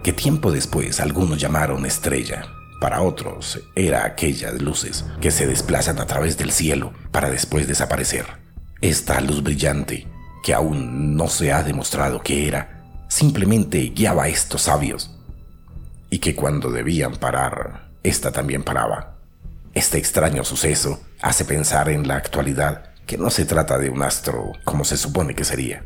que 0.04 0.14
tiempo 0.14 0.52
después 0.52 1.00
algunos 1.00 1.40
llamaron 1.40 1.84
estrella. 1.88 2.46
Para 2.80 3.02
otros 3.02 3.60
era 3.76 4.06
aquellas 4.06 4.62
luces 4.62 5.06
que 5.20 5.32
se 5.32 5.48
desplazan 5.48 6.00
a 6.00 6.06
través 6.06 6.38
del 6.38 6.52
cielo 6.52 6.94
para 7.12 7.32
después 7.32 7.68
desaparecer. 7.68 8.26
Esta 8.82 9.20
luz 9.20 9.42
brillante, 9.42 10.08
que 10.44 10.54
aún 10.54 11.16
no 11.16 11.28
se 11.28 11.52
ha 11.52 11.64
demostrado 11.64 12.22
que 12.22 12.48
era, 12.48 13.06
simplemente 13.10 13.80
guiaba 13.96 14.24
a 14.24 14.30
estos 14.30 14.62
sabios 14.64 15.11
y 16.12 16.20
que 16.20 16.36
cuando 16.36 16.70
debían 16.70 17.16
parar, 17.16 17.90
esta 18.04 18.32
también 18.32 18.62
paraba. 18.62 19.16
Este 19.74 19.98
extraño 19.98 20.44
suceso 20.44 21.02
hace 21.22 21.46
pensar 21.46 21.90
en 21.90 22.08
la 22.08 22.18
actualidad 22.18 22.92
que 23.08 23.18
no 23.18 23.32
se 23.32 23.46
trata 23.46 23.80
de 23.80 23.90
un 23.90 24.04
astro 24.04 24.52
como 24.64 24.84
se 24.84 24.98
supone 24.98 25.34
que 25.34 25.46
sería, 25.46 25.84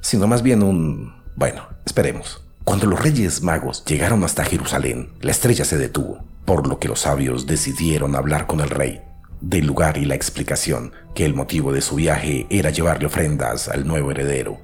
sino 0.00 0.26
más 0.26 0.42
bien 0.42 0.64
un... 0.64 1.22
bueno, 1.36 1.68
esperemos. 1.84 2.42
Cuando 2.64 2.86
los 2.86 3.00
reyes 3.00 3.42
magos 3.42 3.84
llegaron 3.84 4.24
hasta 4.24 4.44
Jerusalén, 4.44 5.12
la 5.20 5.30
estrella 5.30 5.64
se 5.64 5.78
detuvo, 5.78 6.24
por 6.44 6.66
lo 6.66 6.80
que 6.80 6.88
los 6.88 7.00
sabios 7.00 7.46
decidieron 7.46 8.16
hablar 8.16 8.46
con 8.46 8.60
el 8.60 8.70
rey 8.70 9.02
del 9.40 9.66
lugar 9.66 9.98
y 9.98 10.06
la 10.06 10.14
explicación 10.14 10.92
que 11.14 11.26
el 11.26 11.34
motivo 11.34 11.72
de 11.72 11.82
su 11.82 11.96
viaje 11.96 12.46
era 12.48 12.70
llevarle 12.70 13.06
ofrendas 13.06 13.68
al 13.68 13.86
nuevo 13.86 14.10
heredero, 14.10 14.58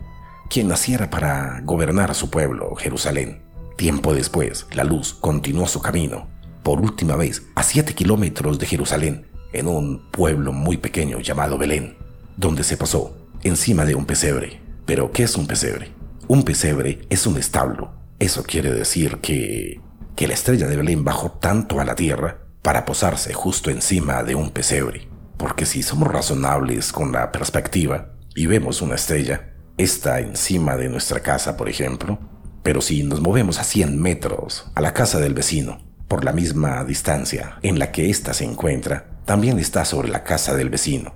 quien 0.49 0.69
naciera 0.69 1.11
para 1.11 1.61
gobernar 1.65 2.11
a 2.11 2.15
su 2.15 2.31
pueblo, 2.31 2.75
Jerusalén. 2.77 3.43
Tiempo 3.83 4.15
después, 4.15 4.69
la 4.75 4.85
luz 4.85 5.13
continuó 5.13 5.67
su 5.67 5.83
camino, 5.83 6.29
por 6.63 6.81
última 6.81 7.17
vez 7.17 7.43
a 7.57 7.65
7 7.65 7.97
kilómetros 7.97 8.61
de 8.61 8.67
Jerusalén, 8.67 9.27
en 9.53 9.67
un 9.67 10.09
pueblo 10.13 10.53
muy 10.53 10.77
pequeño 10.77 11.19
llamado 11.19 11.59
Belén, 11.59 11.97
donde 12.37 12.63
se 12.63 12.77
posó 12.77 13.17
encima 13.43 13.85
de 13.85 13.97
un 13.97 14.07
pesebre. 14.07 14.61
Pero, 14.87 15.11
¿qué 15.11 15.25
es 15.25 15.35
un 15.35 15.49
pesebre? 15.49 15.91
Un 16.29 16.45
pesebre 16.45 17.01
es 17.11 17.27
un 17.27 17.39
establo. 17.39 17.93
Eso 18.21 18.45
quiere 18.45 18.73
decir 18.73 19.17
que, 19.17 19.81
que 20.15 20.29
la 20.29 20.35
estrella 20.35 20.69
de 20.69 20.77
Belén 20.77 21.03
bajó 21.03 21.33
tanto 21.33 21.81
a 21.81 21.85
la 21.85 21.97
tierra 21.97 22.39
para 22.63 22.85
posarse 22.85 23.35
justo 23.35 23.69
encima 23.69 24.23
de 24.23 24.37
un 24.37 24.51
pesebre. 24.51 25.09
Porque 25.37 25.67
si 25.67 25.83
somos 25.83 26.07
razonables 26.07 26.93
con 26.93 27.11
la 27.11 27.33
perspectiva 27.33 28.13
y 28.37 28.47
vemos 28.47 28.81
una 28.81 28.95
estrella, 28.95 29.55
está 29.77 30.21
encima 30.21 30.77
de 30.77 30.89
nuestra 30.89 31.19
casa, 31.19 31.57
por 31.57 31.69
ejemplo, 31.69 32.21
pero 32.63 32.81
si 32.81 33.03
nos 33.03 33.21
movemos 33.21 33.59
a 33.59 33.65
100 33.65 34.01
metros 34.01 34.71
a 34.75 34.81
la 34.81 34.95
casa 34.95 35.19
del 35.19 35.35
vecino, 35.35 35.81
por 36.09 36.25
la 36.25 36.33
misma 36.33 36.85
distancia 36.85 37.59
en 37.63 37.79
la 37.79 37.91
que 37.91 38.11
ésta 38.11 38.35
se 38.35 38.45
encuentra, 38.45 39.07
también 39.25 39.59
está 39.59 39.85
sobre 39.85 40.09
la 40.09 40.25
casa 40.25 40.55
del 40.55 40.69
vecino. 40.69 41.15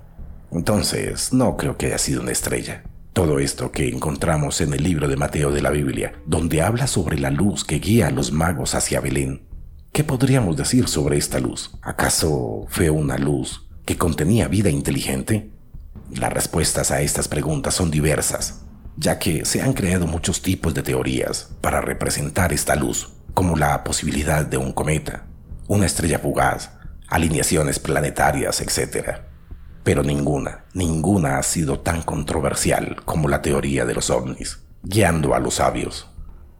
Entonces, 0.51 1.33
no 1.33 1.57
creo 1.57 1.77
que 1.77 1.87
haya 1.87 1.97
sido 1.97 2.21
una 2.21 2.31
estrella. 2.31 2.83
Todo 3.13 3.39
esto 3.39 3.71
que 3.71 3.89
encontramos 3.89 4.61
en 4.61 4.73
el 4.73 4.83
libro 4.83 5.07
de 5.07 5.17
Mateo 5.17 5.51
de 5.51 5.61
la 5.61 5.71
Biblia, 5.71 6.13
donde 6.25 6.61
habla 6.61 6.87
sobre 6.87 7.19
la 7.19 7.31
luz 7.31 7.63
que 7.63 7.79
guía 7.79 8.07
a 8.07 8.11
los 8.11 8.31
magos 8.31 8.75
hacia 8.75 9.01
Belén. 9.01 9.47
¿Qué 9.91 10.03
podríamos 10.03 10.57
decir 10.57 10.87
sobre 10.87 11.17
esta 11.17 11.39
luz? 11.39 11.71
¿Acaso 11.81 12.65
fue 12.69 12.89
una 12.89 13.17
luz 13.17 13.67
que 13.85 13.97
contenía 13.97 14.47
vida 14.47 14.69
inteligente? 14.69 15.51
Las 16.11 16.31
respuestas 16.31 16.91
a 16.91 17.01
estas 17.01 17.27
preguntas 17.27 17.73
son 17.73 17.91
diversas, 17.91 18.63
ya 18.97 19.19
que 19.19 19.45
se 19.45 19.61
han 19.61 19.73
creado 19.73 20.07
muchos 20.07 20.41
tipos 20.41 20.73
de 20.73 20.83
teorías 20.83 21.49
para 21.61 21.81
representar 21.81 22.51
esta 22.51 22.75
luz, 22.75 23.13
como 23.33 23.55
la 23.55 23.83
posibilidad 23.83 24.45
de 24.45 24.57
un 24.57 24.73
cometa, 24.73 25.25
una 25.67 25.85
estrella 25.85 26.19
fugaz, 26.19 26.71
alineaciones 27.07 27.79
planetarias, 27.79 28.59
etc. 28.61 29.19
Pero 29.83 30.03
ninguna, 30.03 30.65
ninguna 30.73 31.37
ha 31.37 31.43
sido 31.43 31.79
tan 31.79 32.01
controversial 32.01 32.97
como 33.05 33.29
la 33.29 33.41
teoría 33.41 33.85
de 33.85 33.93
los 33.93 34.09
ovnis, 34.09 34.59
guiando 34.83 35.35
a 35.35 35.39
los 35.39 35.55
sabios. 35.55 36.09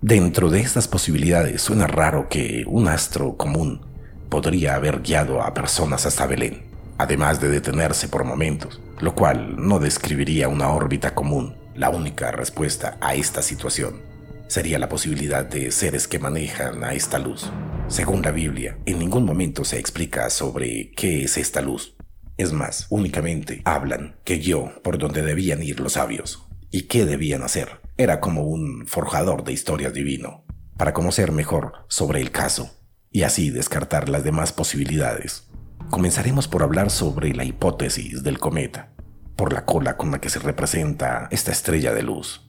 Dentro 0.01 0.51
de 0.51 0.61
estas 0.61 0.87
posibilidades 0.87 1.61
suena 1.63 1.87
raro 1.87 2.29
que 2.29 2.63
un 2.67 2.87
astro 2.87 3.35
común 3.35 3.81
podría 4.29 4.75
haber 4.75 5.01
guiado 5.01 5.41
a 5.41 5.53
personas 5.53 6.05
hasta 6.05 6.27
Belén. 6.27 6.67
además 6.99 7.39
de 7.39 7.49
detenerse 7.49 8.07
por 8.07 8.23
momentos, 8.23 8.81
lo 8.99 9.13
cual 9.13 9.55
no 9.55 9.77
describiría 9.77 10.47
una 10.47 10.69
órbita 10.69 11.13
común. 11.13 11.55
La 11.77 11.91
única 11.91 12.31
respuesta 12.31 12.97
a 13.01 13.13
esta 13.13 13.43
situación 13.43 14.01
sería 14.47 14.79
la 14.79 14.89
posibilidad 14.89 15.45
de 15.45 15.69
seres 15.69 16.07
que 16.07 16.17
manejan 16.17 16.83
a 16.83 16.95
esta 16.95 17.19
luz. 17.19 17.51
Según 17.87 18.23
la 18.23 18.31
Biblia, 18.31 18.79
en 18.87 18.97
ningún 18.97 19.25
momento 19.25 19.63
se 19.63 19.77
explica 19.77 20.27
sobre 20.31 20.89
qué 20.93 21.23
es 21.23 21.37
esta 21.37 21.61
luz. 21.61 21.95
Es 22.35 22.51
más, 22.51 22.87
únicamente 22.89 23.61
hablan 23.63 24.15
que 24.23 24.37
guió 24.37 24.81
por 24.81 24.97
donde 24.97 25.21
debían 25.21 25.61
ir 25.61 25.79
los 25.79 25.93
sabios 25.93 26.47
y 26.71 26.87
qué 26.87 27.05
debían 27.05 27.43
hacer. 27.43 27.79
Era 27.95 28.21
como 28.21 28.41
un 28.41 28.87
forjador 28.87 29.43
de 29.43 29.53
historias 29.53 29.93
divino, 29.93 30.45
para 30.77 30.93
conocer 30.93 31.31
mejor 31.31 31.85
sobre 31.89 32.21
el 32.21 32.31
caso 32.31 32.71
y 33.11 33.21
así 33.21 33.51
descartar 33.51 34.09
las 34.09 34.23
demás 34.23 34.51
posibilidades. 34.51 35.43
Comenzaremos 35.91 36.47
por 36.47 36.63
hablar 36.63 36.89
sobre 36.89 37.35
la 37.35 37.45
hipótesis 37.45 38.23
del 38.23 38.39
cometa, 38.39 38.96
por 39.37 39.53
la 39.53 39.63
cola 39.63 39.95
con 39.95 40.11
la 40.11 40.19
que 40.19 40.29
se 40.29 40.39
representa 40.39 41.29
esta 41.31 41.51
estrella 41.51 41.93
de 41.93 42.03
luz. 42.03 42.43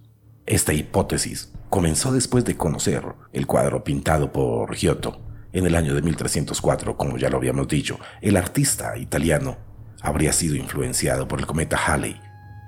Esta 0.47 0.73
hipótesis 0.73 1.53
comenzó 1.69 2.11
después 2.11 2.45
de 2.45 2.57
conocer 2.57 3.05
el 3.33 3.47
cuadro 3.47 3.85
pintado 3.85 4.33
por 4.33 4.75
Giotto 4.75 5.21
en 5.53 5.67
el 5.67 5.77
año 5.77 5.95
de 5.95 6.03
1304, 6.03 6.97
como 6.97 7.19
ya 7.19 7.29
lo 7.29 7.37
habíamos 7.37 7.69
dicho. 7.69 8.01
El 8.23 8.37
artista 8.37 8.97
italiano 8.97 9.59
habría 10.01 10.33
sido 10.33 10.57
influenciado 10.57 11.29
por 11.29 11.39
el 11.39 11.47
cometa 11.47 11.77
Halley. 11.77 12.21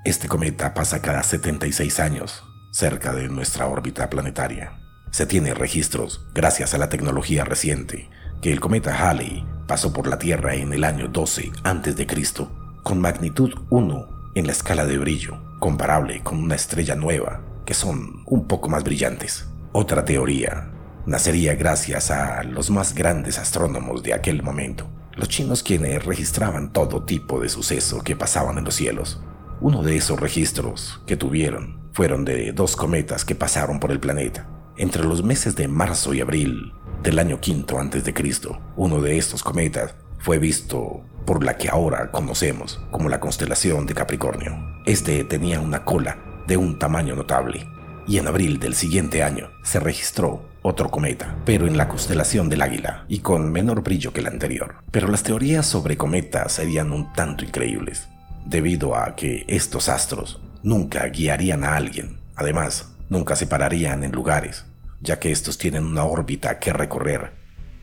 Este 0.05 0.27
cometa 0.27 0.73
pasa 0.73 1.01
cada 1.01 1.23
76 1.23 1.99
años 1.99 2.43
cerca 2.71 3.13
de 3.13 3.27
nuestra 3.27 3.67
órbita 3.67 4.09
planetaria. 4.09 4.79
Se 5.11 5.25
tiene 5.25 5.53
registros, 5.53 6.25
gracias 6.33 6.73
a 6.73 6.77
la 6.77 6.89
tecnología 6.89 7.43
reciente, 7.43 8.09
que 8.41 8.53
el 8.53 8.59
cometa 8.59 8.95
Halley 8.95 9.45
pasó 9.67 9.91
por 9.91 10.07
la 10.07 10.19
Tierra 10.19 10.55
en 10.55 10.73
el 10.73 10.83
año 10.83 11.07
12 11.07 11.51
a.C. 11.63 12.60
con 12.83 12.99
magnitud 12.99 13.53
1 13.69 14.31
en 14.35 14.45
la 14.45 14.51
escala 14.51 14.85
de 14.85 14.97
brillo, 14.97 15.37
comparable 15.59 16.21
con 16.23 16.39
una 16.39 16.55
estrella 16.55 16.95
nueva 16.95 17.41
que 17.65 17.73
son 17.73 18.23
un 18.25 18.47
poco 18.47 18.69
más 18.69 18.83
brillantes. 18.83 19.45
Otra 19.71 20.03
teoría 20.03 20.71
nacería 21.05 21.55
gracias 21.55 22.11
a 22.11 22.43
los 22.43 22.69
más 22.69 22.95
grandes 22.95 23.37
astrónomos 23.37 24.03
de 24.03 24.13
aquel 24.13 24.43
momento, 24.43 24.89
los 25.15 25.29
chinos 25.29 25.63
quienes 25.63 26.03
registraban 26.05 26.73
todo 26.73 27.03
tipo 27.03 27.39
de 27.39 27.49
suceso 27.49 28.01
que 28.01 28.15
pasaban 28.15 28.57
en 28.57 28.65
los 28.65 28.75
cielos. 28.75 29.21
Uno 29.59 29.83
de 29.83 29.95
esos 29.95 30.19
registros 30.19 31.01
que 31.05 31.17
tuvieron 31.17 31.79
fueron 31.93 32.25
de 32.25 32.51
dos 32.51 32.75
cometas 32.75 33.25
que 33.25 33.35
pasaron 33.35 33.79
por 33.79 33.91
el 33.91 33.99
planeta 33.99 34.47
entre 34.77 35.03
los 35.03 35.23
meses 35.23 35.55
de 35.55 35.67
marzo 35.67 36.13
y 36.13 36.21
abril 36.21 36.73
del 37.03 37.19
año 37.19 37.39
quinto 37.39 37.79
antes 37.79 38.03
de 38.03 38.13
Cristo. 38.13 38.59
Uno 38.75 39.01
de 39.01 39.17
estos 39.17 39.43
cometas 39.43 39.95
fue 40.21 40.37
visto 40.37 41.03
por 41.25 41.43
la 41.43 41.57
que 41.57 41.69
ahora 41.69 42.11
conocemos 42.11 42.79
como 42.91 43.09
la 43.09 43.19
constelación 43.19 43.87
de 43.87 43.95
Capricornio. 43.95 44.81
Este 44.85 45.23
tenía 45.23 45.59
una 45.59 45.83
cola 45.83 46.43
de 46.47 46.57
un 46.57 46.77
tamaño 46.77 47.15
notable, 47.15 47.67
y 48.07 48.17
en 48.17 48.27
abril 48.27 48.59
del 48.59 48.75
siguiente 48.75 49.23
año 49.23 49.49
se 49.63 49.79
registró 49.79 50.47
otro 50.61 50.91
cometa, 50.91 51.37
pero 51.43 51.65
en 51.65 51.75
la 51.75 51.87
constelación 51.87 52.49
del 52.49 52.61
Águila 52.61 53.05
y 53.07 53.19
con 53.19 53.51
menor 53.51 53.81
brillo 53.81 54.13
que 54.13 54.19
el 54.19 54.27
anterior. 54.27 54.75
Pero 54.91 55.07
las 55.07 55.23
teorías 55.23 55.65
sobre 55.65 55.97
cometas 55.97 56.51
serían 56.53 56.91
un 56.91 57.11
tanto 57.13 57.43
increíbles, 57.43 58.07
debido 58.45 58.95
a 58.95 59.15
que 59.15 59.45
estos 59.47 59.89
astros 59.89 60.39
nunca 60.61 61.07
guiarían 61.07 61.63
a 61.63 61.75
alguien. 61.75 62.19
Además, 62.35 62.93
nunca 63.09 63.35
se 63.35 63.47
pararían 63.47 64.03
en 64.03 64.11
lugares, 64.11 64.65
ya 64.99 65.17
que 65.17 65.31
estos 65.31 65.57
tienen 65.57 65.83
una 65.83 66.03
órbita 66.03 66.59
que 66.59 66.73
recorrer 66.73 67.33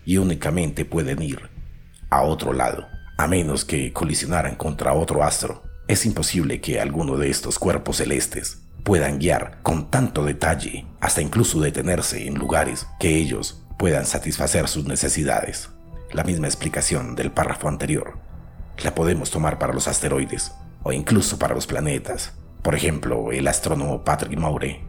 y 0.04 0.18
únicamente 0.18 0.84
pueden 0.84 1.20
ir 1.20 1.57
a 2.10 2.22
otro 2.22 2.52
lado, 2.52 2.86
a 3.16 3.26
menos 3.26 3.64
que 3.64 3.92
colisionaran 3.92 4.56
contra 4.56 4.94
otro 4.94 5.22
astro 5.24 5.62
es 5.88 6.04
imposible 6.06 6.60
que 6.60 6.80
alguno 6.80 7.16
de 7.16 7.30
estos 7.30 7.58
cuerpos 7.58 7.96
celestes 7.96 8.62
puedan 8.84 9.18
guiar 9.18 9.58
con 9.62 9.90
tanto 9.90 10.24
detalle, 10.24 10.86
hasta 11.00 11.22
incluso 11.22 11.60
detenerse 11.60 12.26
en 12.26 12.34
lugares 12.34 12.86
que 13.00 13.16
ellos 13.16 13.64
puedan 13.78 14.06
satisfacer 14.06 14.68
sus 14.68 14.86
necesidades. 14.86 15.70
La 16.12 16.24
misma 16.24 16.46
explicación 16.46 17.14
del 17.14 17.32
párrafo 17.32 17.68
anterior 17.68 18.18
la 18.82 18.94
podemos 18.94 19.30
tomar 19.30 19.58
para 19.58 19.72
los 19.72 19.88
asteroides 19.88 20.52
o 20.82 20.92
incluso 20.92 21.38
para 21.38 21.54
los 21.54 21.66
planetas. 21.66 22.34
Por 22.62 22.74
ejemplo, 22.74 23.32
el 23.32 23.48
astrónomo 23.48 24.04
Patrick 24.04 24.38
Moure 24.38 24.80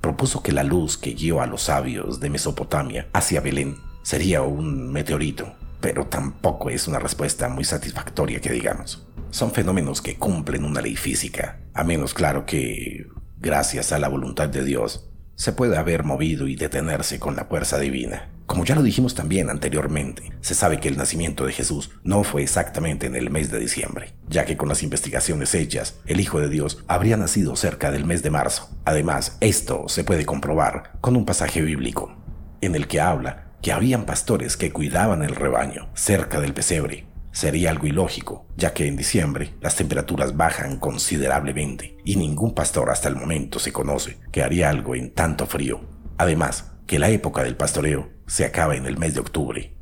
propuso 0.00 0.42
que 0.42 0.52
la 0.52 0.62
luz 0.62 0.96
que 0.96 1.14
guió 1.14 1.40
a 1.40 1.46
los 1.46 1.62
sabios 1.62 2.20
de 2.20 2.30
Mesopotamia 2.30 3.08
hacia 3.12 3.40
Belén 3.40 3.76
sería 4.02 4.42
un 4.42 4.92
meteorito, 4.92 5.54
pero 5.80 6.06
tampoco 6.06 6.70
es 6.70 6.88
una 6.88 6.98
respuesta 6.98 7.48
muy 7.48 7.64
satisfactoria 7.64 8.40
que 8.40 8.52
digamos 8.52 9.06
son 9.36 9.52
fenómenos 9.52 10.00
que 10.00 10.16
cumplen 10.16 10.64
una 10.64 10.80
ley 10.80 10.96
física, 10.96 11.60
a 11.74 11.84
menos 11.84 12.14
claro 12.14 12.46
que, 12.46 13.06
gracias 13.38 13.92
a 13.92 13.98
la 13.98 14.08
voluntad 14.08 14.48
de 14.48 14.64
Dios, 14.64 15.10
se 15.34 15.52
puede 15.52 15.76
haber 15.76 16.04
movido 16.04 16.48
y 16.48 16.56
detenerse 16.56 17.18
con 17.18 17.36
la 17.36 17.44
fuerza 17.44 17.78
divina. 17.78 18.30
Como 18.46 18.64
ya 18.64 18.74
lo 18.74 18.82
dijimos 18.82 19.14
también 19.14 19.50
anteriormente, 19.50 20.32
se 20.40 20.54
sabe 20.54 20.80
que 20.80 20.88
el 20.88 20.96
nacimiento 20.96 21.44
de 21.44 21.52
Jesús 21.52 21.90
no 22.04 22.24
fue 22.24 22.42
exactamente 22.42 23.06
en 23.06 23.16
el 23.16 23.28
mes 23.28 23.50
de 23.50 23.58
diciembre, 23.58 24.14
ya 24.28 24.46
que 24.46 24.56
con 24.56 24.68
las 24.68 24.82
investigaciones 24.82 25.54
hechas, 25.54 25.98
el 26.06 26.20
Hijo 26.20 26.40
de 26.40 26.48
Dios 26.48 26.82
habría 26.86 27.18
nacido 27.18 27.56
cerca 27.56 27.90
del 27.90 28.06
mes 28.06 28.22
de 28.22 28.30
marzo. 28.30 28.70
Además, 28.86 29.36
esto 29.40 29.88
se 29.88 30.04
puede 30.04 30.24
comprobar 30.24 30.92
con 31.02 31.16
un 31.16 31.26
pasaje 31.26 31.60
bíblico, 31.60 32.16
en 32.62 32.74
el 32.74 32.86
que 32.86 33.00
habla 33.00 33.45
que 33.66 33.72
habían 33.72 34.06
pastores 34.06 34.56
que 34.56 34.70
cuidaban 34.70 35.24
el 35.24 35.34
rebaño 35.34 35.88
cerca 35.92 36.40
del 36.40 36.54
pesebre 36.54 37.08
sería 37.32 37.70
algo 37.70 37.88
ilógico, 37.88 38.46
ya 38.56 38.72
que 38.72 38.86
en 38.86 38.96
diciembre 38.96 39.54
las 39.60 39.74
temperaturas 39.74 40.36
bajan 40.36 40.78
considerablemente 40.78 41.96
y 42.04 42.14
ningún 42.14 42.54
pastor 42.54 42.90
hasta 42.90 43.08
el 43.08 43.16
momento 43.16 43.58
se 43.58 43.72
conoce 43.72 44.18
que 44.30 44.44
haría 44.44 44.70
algo 44.70 44.94
en 44.94 45.12
tanto 45.12 45.48
frío. 45.48 45.80
Además, 46.16 46.74
que 46.86 47.00
la 47.00 47.08
época 47.08 47.42
del 47.42 47.56
pastoreo 47.56 48.08
se 48.28 48.44
acaba 48.44 48.76
en 48.76 48.86
el 48.86 48.98
mes 48.98 49.14
de 49.14 49.20
octubre. 49.20 49.74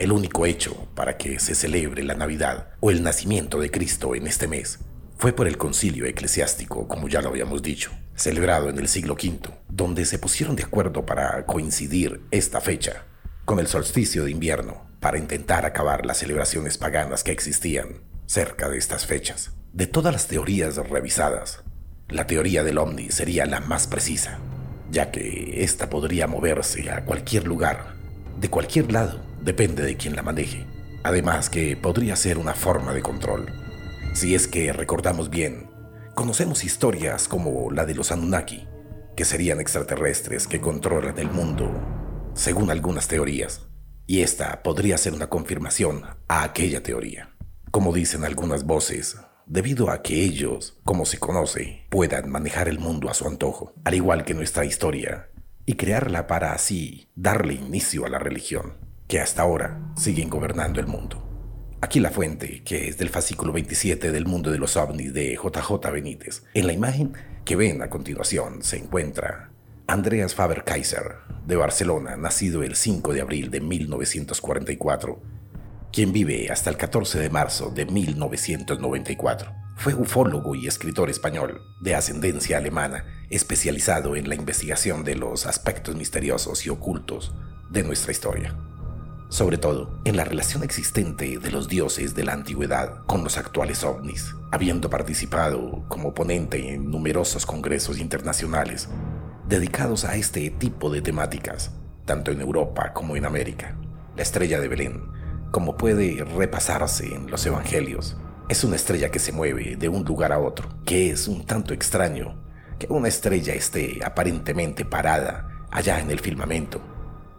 El 0.00 0.10
único 0.10 0.44
hecho 0.44 0.88
para 0.96 1.18
que 1.18 1.38
se 1.38 1.54
celebre 1.54 2.02
la 2.02 2.16
Navidad 2.16 2.70
o 2.80 2.90
el 2.90 3.04
nacimiento 3.04 3.60
de 3.60 3.70
Cristo 3.70 4.16
en 4.16 4.26
este 4.26 4.48
mes 4.48 4.80
fue 5.18 5.32
por 5.32 5.46
el 5.46 5.56
concilio 5.56 6.04
eclesiástico, 6.04 6.88
como 6.88 7.06
ya 7.06 7.22
lo 7.22 7.28
habíamos 7.28 7.62
dicho, 7.62 7.92
celebrado 8.22 8.70
en 8.70 8.78
el 8.78 8.86
siglo 8.86 9.14
V, 9.14 9.50
donde 9.68 10.04
se 10.04 10.18
pusieron 10.18 10.54
de 10.54 10.62
acuerdo 10.62 11.04
para 11.04 11.44
coincidir 11.44 12.20
esta 12.30 12.60
fecha 12.60 13.04
con 13.44 13.58
el 13.58 13.66
solsticio 13.66 14.24
de 14.24 14.30
invierno 14.30 14.86
para 15.00 15.18
intentar 15.18 15.66
acabar 15.66 16.06
las 16.06 16.18
celebraciones 16.18 16.78
paganas 16.78 17.24
que 17.24 17.32
existían 17.32 18.00
cerca 18.26 18.68
de 18.68 18.78
estas 18.78 19.06
fechas. 19.06 19.50
De 19.72 19.88
todas 19.88 20.12
las 20.12 20.28
teorías 20.28 20.76
revisadas, 20.76 21.64
la 22.08 22.28
teoría 22.28 22.62
del 22.62 22.78
ovni 22.78 23.10
sería 23.10 23.44
la 23.44 23.58
más 23.58 23.88
precisa, 23.88 24.38
ya 24.92 25.10
que 25.10 25.64
ésta 25.64 25.90
podría 25.90 26.28
moverse 26.28 26.88
a 26.92 27.04
cualquier 27.04 27.48
lugar, 27.48 27.96
de 28.40 28.48
cualquier 28.48 28.92
lado, 28.92 29.20
depende 29.40 29.82
de 29.82 29.96
quien 29.96 30.14
la 30.14 30.22
maneje. 30.22 30.64
Además 31.02 31.50
que 31.50 31.76
podría 31.76 32.14
ser 32.14 32.38
una 32.38 32.54
forma 32.54 32.94
de 32.94 33.02
control. 33.02 33.46
Si 34.14 34.36
es 34.36 34.46
que 34.46 34.72
recordamos 34.72 35.28
bien, 35.28 35.71
conocemos 36.14 36.64
historias 36.64 37.28
como 37.28 37.70
la 37.70 37.86
de 37.86 37.94
los 37.94 38.12
Anunnaki, 38.12 38.66
que 39.16 39.24
serían 39.24 39.60
extraterrestres 39.60 40.46
que 40.46 40.60
controlan 40.60 41.18
el 41.18 41.30
mundo 41.30 41.70
según 42.34 42.70
algunas 42.70 43.08
teorías, 43.08 43.66
y 44.06 44.22
esta 44.22 44.62
podría 44.62 44.98
ser 44.98 45.12
una 45.12 45.28
confirmación 45.28 46.02
a 46.28 46.42
aquella 46.44 46.82
teoría. 46.82 47.34
Como 47.70 47.92
dicen 47.92 48.24
algunas 48.24 48.64
voces, 48.64 49.16
debido 49.46 49.90
a 49.90 50.02
que 50.02 50.22
ellos, 50.22 50.78
como 50.84 51.04
se 51.04 51.18
conoce, 51.18 51.86
puedan 51.90 52.30
manejar 52.30 52.68
el 52.68 52.78
mundo 52.78 53.10
a 53.10 53.14
su 53.14 53.26
antojo, 53.26 53.74
al 53.84 53.94
igual 53.94 54.24
que 54.24 54.34
nuestra 54.34 54.64
historia, 54.64 55.30
y 55.66 55.74
crearla 55.74 56.26
para 56.26 56.52
así 56.52 57.10
darle 57.14 57.54
inicio 57.54 58.04
a 58.04 58.08
la 58.08 58.18
religión, 58.18 58.78
que 59.08 59.20
hasta 59.20 59.42
ahora 59.42 59.92
siguen 59.96 60.30
gobernando 60.30 60.80
el 60.80 60.86
mundo. 60.86 61.21
Aquí 61.84 61.98
la 61.98 62.10
fuente, 62.10 62.62
que 62.62 62.86
es 62.86 62.96
del 62.96 63.08
fascículo 63.08 63.52
27 63.52 64.12
del 64.12 64.24
mundo 64.24 64.52
de 64.52 64.58
los 64.58 64.76
ovnis 64.76 65.12
de 65.12 65.34
JJ 65.34 65.90
Benítez. 65.92 66.44
En 66.54 66.68
la 66.68 66.72
imagen 66.72 67.12
que 67.44 67.56
ven 67.56 67.82
a 67.82 67.90
continuación 67.90 68.62
se 68.62 68.76
encuentra 68.76 69.50
Andreas 69.88 70.36
Faber-Kaiser, 70.36 71.16
de 71.44 71.56
Barcelona, 71.56 72.16
nacido 72.16 72.62
el 72.62 72.76
5 72.76 73.12
de 73.14 73.20
abril 73.20 73.50
de 73.50 73.60
1944, 73.60 75.20
quien 75.92 76.12
vive 76.12 76.52
hasta 76.52 76.70
el 76.70 76.76
14 76.76 77.18
de 77.18 77.30
marzo 77.30 77.70
de 77.70 77.84
1994. 77.84 79.52
Fue 79.76 79.94
ufólogo 79.94 80.54
y 80.54 80.68
escritor 80.68 81.10
español, 81.10 81.62
de 81.80 81.96
ascendencia 81.96 82.58
alemana, 82.58 83.06
especializado 83.28 84.14
en 84.14 84.28
la 84.28 84.36
investigación 84.36 85.02
de 85.02 85.16
los 85.16 85.46
aspectos 85.46 85.96
misteriosos 85.96 86.64
y 86.64 86.70
ocultos 86.70 87.34
de 87.70 87.82
nuestra 87.82 88.12
historia. 88.12 88.56
Sobre 89.32 89.56
todo 89.56 89.98
en 90.04 90.18
la 90.18 90.24
relación 90.24 90.62
existente 90.62 91.38
de 91.38 91.50
los 91.50 91.66
dioses 91.66 92.14
de 92.14 92.22
la 92.22 92.34
antigüedad 92.34 92.98
con 93.06 93.24
los 93.24 93.38
actuales 93.38 93.82
ovnis, 93.82 94.34
habiendo 94.50 94.90
participado 94.90 95.86
como 95.88 96.12
ponente 96.12 96.74
en 96.74 96.90
numerosos 96.90 97.46
congresos 97.46 97.98
internacionales 97.98 98.90
dedicados 99.48 100.04
a 100.04 100.16
este 100.16 100.50
tipo 100.50 100.90
de 100.90 101.00
temáticas, 101.00 101.70
tanto 102.04 102.30
en 102.30 102.42
Europa 102.42 102.92
como 102.92 103.16
en 103.16 103.24
América. 103.24 103.74
La 104.18 104.22
estrella 104.22 104.60
de 104.60 104.68
Belén 104.68 105.00
como 105.50 105.78
puede 105.78 106.22
repasarse 106.24 107.14
en 107.14 107.30
los 107.30 107.46
evangelios. 107.46 108.18
Es 108.50 108.64
una 108.64 108.76
estrella 108.76 109.10
que 109.10 109.18
se 109.18 109.32
mueve 109.32 109.76
de 109.76 109.88
un 109.88 110.04
lugar 110.04 110.32
a 110.32 110.40
otro, 110.40 110.68
que 110.84 111.08
es 111.08 111.26
un 111.26 111.46
tanto 111.46 111.72
extraño 111.72 112.38
que 112.78 112.86
una 112.90 113.08
estrella 113.08 113.54
esté 113.54 114.00
aparentemente 114.04 114.84
parada 114.84 115.48
allá 115.70 116.00
en 116.00 116.10
el 116.10 116.20
firmamento, 116.20 116.82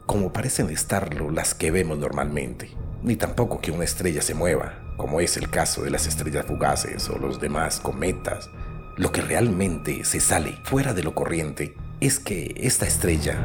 como 0.06 0.34
parecen 0.34 0.70
estarlo 0.70 1.32
las 1.32 1.54
que 1.54 1.72
vemos 1.72 1.98
normalmente, 1.98 2.72
ni 3.02 3.16
tampoco 3.16 3.62
que 3.62 3.72
una 3.72 3.84
estrella 3.84 4.22
se 4.22 4.34
mueva, 4.34 4.80
como 4.98 5.20
es 5.20 5.38
el 5.38 5.50
caso 5.50 5.84
de 5.84 5.92
las 5.92 6.08
estrellas 6.08 6.46
fugaces 6.46 7.10
o 7.10 7.18
los 7.18 7.40
demás 7.40 7.80
cometas. 7.80 8.50
Lo 8.98 9.12
que 9.12 9.22
realmente 9.22 10.06
se 10.06 10.20
sale 10.20 10.58
fuera 10.64 10.94
de 10.94 11.04
lo 11.04 11.16
corriente 11.16 11.76
es 12.00 12.20
que 12.20 12.54
esta 12.58 12.86
estrella 12.86 13.38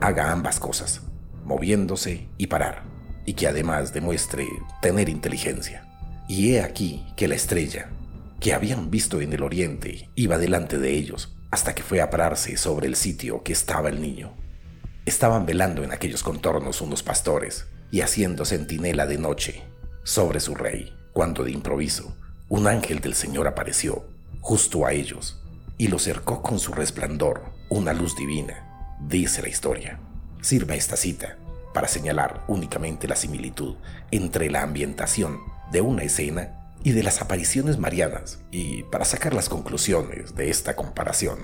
haga 0.00 0.32
ambas 0.32 0.58
cosas, 0.58 1.02
moviéndose 1.44 2.28
y 2.38 2.46
parar, 2.48 2.84
y 3.24 3.34
que 3.34 3.46
además 3.46 3.92
demuestre 3.92 4.46
tener 4.82 5.08
inteligencia. 5.08 5.86
Y 6.28 6.54
he 6.54 6.62
aquí 6.62 7.06
que 7.16 7.28
la 7.28 7.34
estrella, 7.34 7.90
que 8.40 8.52
habían 8.52 8.90
visto 8.90 9.20
en 9.20 9.32
el 9.32 9.42
oriente, 9.42 10.10
iba 10.14 10.38
delante 10.38 10.78
de 10.78 10.90
ellos, 10.90 11.36
hasta 11.50 11.74
que 11.74 11.82
fue 11.82 12.00
a 12.00 12.10
pararse 12.10 12.56
sobre 12.56 12.86
el 12.86 12.96
sitio 12.96 13.42
que 13.42 13.52
estaba 13.52 13.88
el 13.88 14.00
niño. 14.00 14.34
Estaban 15.06 15.46
velando 15.46 15.84
en 15.84 15.92
aquellos 15.92 16.24
contornos 16.24 16.80
unos 16.80 17.04
pastores 17.04 17.66
y 17.92 18.00
haciendo 18.00 18.44
centinela 18.44 19.06
de 19.06 19.18
noche 19.18 19.62
sobre 20.02 20.40
su 20.40 20.56
rey, 20.56 20.92
cuando 21.12 21.44
de 21.44 21.52
improviso 21.52 22.16
un 22.48 22.66
ángel 22.66 23.00
del 23.00 23.14
Señor 23.14 23.46
apareció 23.46 24.04
justo 24.40 24.84
a 24.84 24.92
ellos 24.92 25.40
y 25.78 25.86
lo 25.86 26.00
cercó 26.00 26.42
con 26.42 26.58
su 26.58 26.72
resplandor, 26.72 27.44
una 27.68 27.92
luz 27.92 28.16
divina, 28.16 28.96
dice 29.00 29.42
la 29.42 29.48
historia. 29.48 30.00
Sirva 30.40 30.74
esta 30.74 30.96
cita 30.96 31.38
para 31.72 31.86
señalar 31.86 32.44
únicamente 32.48 33.06
la 33.06 33.14
similitud 33.14 33.76
entre 34.10 34.50
la 34.50 34.62
ambientación 34.62 35.38
de 35.70 35.82
una 35.82 36.02
escena 36.02 36.74
y 36.82 36.90
de 36.90 37.04
las 37.04 37.20
apariciones 37.20 37.78
marianas 37.78 38.40
y 38.50 38.82
para 38.84 39.04
sacar 39.04 39.34
las 39.34 39.48
conclusiones 39.48 40.34
de 40.34 40.50
esta 40.50 40.74
comparación, 40.74 41.38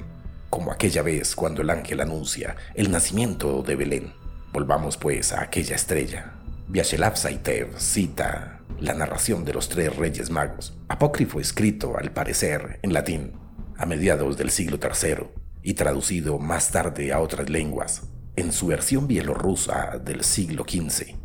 como 0.53 0.71
aquella 0.71 1.01
vez 1.01 1.35
cuando 1.35 1.63
el 1.63 1.71
ángel 1.71 2.03
anuncia 2.03 2.57
el 2.75 2.91
nacimiento 2.91 3.63
de 3.63 3.75
Belén. 3.75 4.13
Volvamos 4.53 4.99
pues 4.99 5.33
a 5.33 5.41
aquella 5.41 5.77
estrella. 5.77 6.35
Vyasheslav 6.69 7.17
Saitev 7.17 7.79
cita 7.79 8.61
la 8.79 8.93
narración 8.93 9.47
de 9.47 9.55
los 9.55 9.71
tres 9.71 9.97
reyes 9.97 10.29
magos, 10.29 10.77
apócrifo 10.89 11.41
escrito 11.41 11.97
al 11.97 12.13
parecer 12.13 12.79
en 12.83 12.93
latín 12.93 13.33
a 13.79 13.87
mediados 13.87 14.37
del 14.37 14.51
siglo 14.51 14.79
III 14.79 15.29
y 15.63 15.73
traducido 15.73 16.39
más 16.39 16.71
tarde 16.71 17.15
a 17.15 17.21
otras 17.21 17.49
lenguas 17.49 18.03
en 18.37 18.53
su 18.53 18.67
versión 18.67 19.07
bielorrusa 19.07 20.01
del 20.05 20.23
siglo 20.23 20.67
XV, 20.69 21.17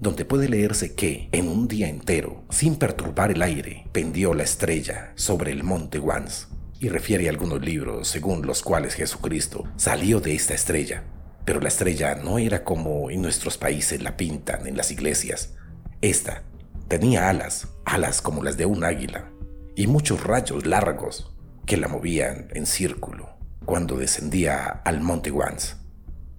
donde 0.00 0.24
puede 0.24 0.48
leerse 0.48 0.94
que 0.94 1.28
en 1.32 1.48
un 1.48 1.68
día 1.68 1.90
entero, 1.90 2.44
sin 2.48 2.76
perturbar 2.76 3.30
el 3.30 3.42
aire, 3.42 3.88
pendió 3.92 4.32
la 4.32 4.44
estrella 4.44 5.12
sobre 5.16 5.52
el 5.52 5.64
monte 5.64 5.98
Wans, 5.98 6.48
y 6.80 6.88
refiere 6.88 7.28
algunos 7.28 7.60
libros 7.60 8.08
según 8.08 8.46
los 8.46 8.62
cuales 8.62 8.94
Jesucristo 8.94 9.68
salió 9.76 10.18
de 10.18 10.34
esta 10.34 10.54
estrella. 10.54 11.04
Pero 11.44 11.60
la 11.60 11.68
estrella 11.68 12.14
no 12.14 12.38
era 12.38 12.64
como 12.64 13.10
en 13.10 13.20
nuestros 13.20 13.58
países 13.58 14.02
la 14.02 14.16
pintan 14.16 14.66
en 14.66 14.76
las 14.76 14.90
iglesias. 14.90 15.54
Esta 16.00 16.42
tenía 16.88 17.28
alas, 17.28 17.68
alas 17.84 18.22
como 18.22 18.42
las 18.42 18.56
de 18.56 18.64
un 18.64 18.82
águila, 18.82 19.30
y 19.76 19.86
muchos 19.86 20.24
rayos 20.24 20.66
largos 20.66 21.36
que 21.66 21.76
la 21.76 21.86
movían 21.86 22.48
en 22.52 22.66
círculo 22.66 23.28
cuando 23.66 23.96
descendía 23.96 24.64
al 24.66 25.02
monte 25.02 25.30
Wans. 25.30 25.76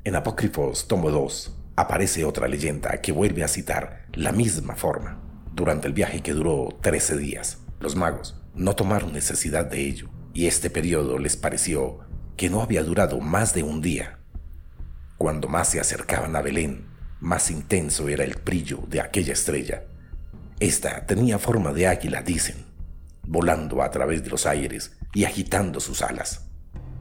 En 0.03 0.15
Apócrifos 0.15 0.87
tomo 0.87 1.11
2 1.11 1.55
aparece 1.75 2.25
otra 2.25 2.47
leyenda 2.47 2.99
que 2.99 3.11
vuelve 3.11 3.43
a 3.43 3.47
citar 3.47 4.07
la 4.13 4.31
misma 4.31 4.75
forma. 4.75 5.21
Durante 5.53 5.87
el 5.87 5.93
viaje 5.93 6.21
que 6.21 6.33
duró 6.33 6.69
13 6.81 7.17
días, 7.17 7.59
los 7.79 7.95
magos 7.95 8.41
no 8.55 8.75
tomaron 8.75 9.13
necesidad 9.13 9.65
de 9.65 9.81
ello 9.81 10.09
y 10.33 10.47
este 10.47 10.69
periodo 10.69 11.19
les 11.19 11.35
pareció 11.35 11.99
que 12.37 12.49
no 12.49 12.61
había 12.61 12.83
durado 12.83 13.19
más 13.19 13.53
de 13.53 13.63
un 13.63 13.81
día. 13.81 14.19
Cuando 15.17 15.47
más 15.47 15.69
se 15.69 15.79
acercaban 15.79 16.35
a 16.35 16.41
Belén, 16.41 16.85
más 17.19 17.51
intenso 17.51 18.09
era 18.09 18.23
el 18.23 18.35
brillo 18.35 18.79
de 18.87 19.01
aquella 19.01 19.33
estrella. 19.33 19.83
Esta 20.59 21.05
tenía 21.05 21.37
forma 21.37 21.73
de 21.73 21.87
águila, 21.87 22.23
dicen, 22.23 22.65
volando 23.27 23.83
a 23.83 23.91
través 23.91 24.23
de 24.23 24.29
los 24.29 24.45
aires 24.45 24.97
y 25.13 25.25
agitando 25.25 25.79
sus 25.79 26.01
alas. 26.01 26.47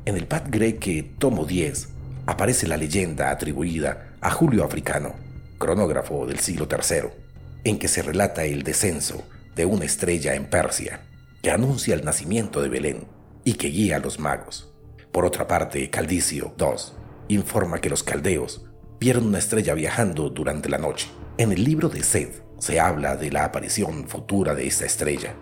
En 0.05 0.17
el 0.17 0.27
Pat 0.27 0.49
Greque 0.51 1.15
tomo 1.19 1.45
10 1.45 1.89
aparece 2.27 2.67
la 2.67 2.77
leyenda 2.77 3.31
atribuida 3.31 4.15
a 4.21 4.31
Julio 4.31 4.65
Africano, 4.65 5.15
cronógrafo 5.59 6.27
del 6.27 6.41
siglo 6.41 6.69
III, 6.71 7.11
en 7.65 7.79
que 7.79 7.89
se 7.89 8.03
relata 8.03 8.45
el 8.45 8.63
descenso 8.63 9.25
de 9.55 9.65
una 9.65 9.85
estrella 9.85 10.35
en 10.35 10.47
Persia, 10.47 11.01
que 11.43 11.51
anuncia 11.51 11.95
el 11.95 12.05
nacimiento 12.05 12.61
de 12.61 12.69
Belén 12.69 13.20
y 13.51 13.55
que 13.55 13.67
guía 13.67 13.97
a 13.97 13.99
los 13.99 14.21
magos. 14.21 14.73
Por 15.11 15.25
otra 15.25 15.49
parte, 15.49 15.91
Caldicio 15.91 16.55
II 16.57 17.35
informa 17.35 17.81
que 17.81 17.91
los 17.91 18.05
caldeos 18.05 18.65
vieron 19.01 19.27
una 19.27 19.39
estrella 19.39 19.75
viajando 19.75 20.31
durante 20.31 20.69
la 20.69 20.79
noche. 20.79 21.11
En 21.37 21.51
el 21.51 21.65
libro 21.65 21.89
de 21.89 22.05
Sed 22.05 22.29
se 22.61 22.79
habla 22.79 23.17
de 23.17 23.33
la 23.33 23.45
aparición 23.45 24.07
futura 24.07 24.55
de 24.55 24.69
esta 24.69 24.87
estrella 24.87 25.35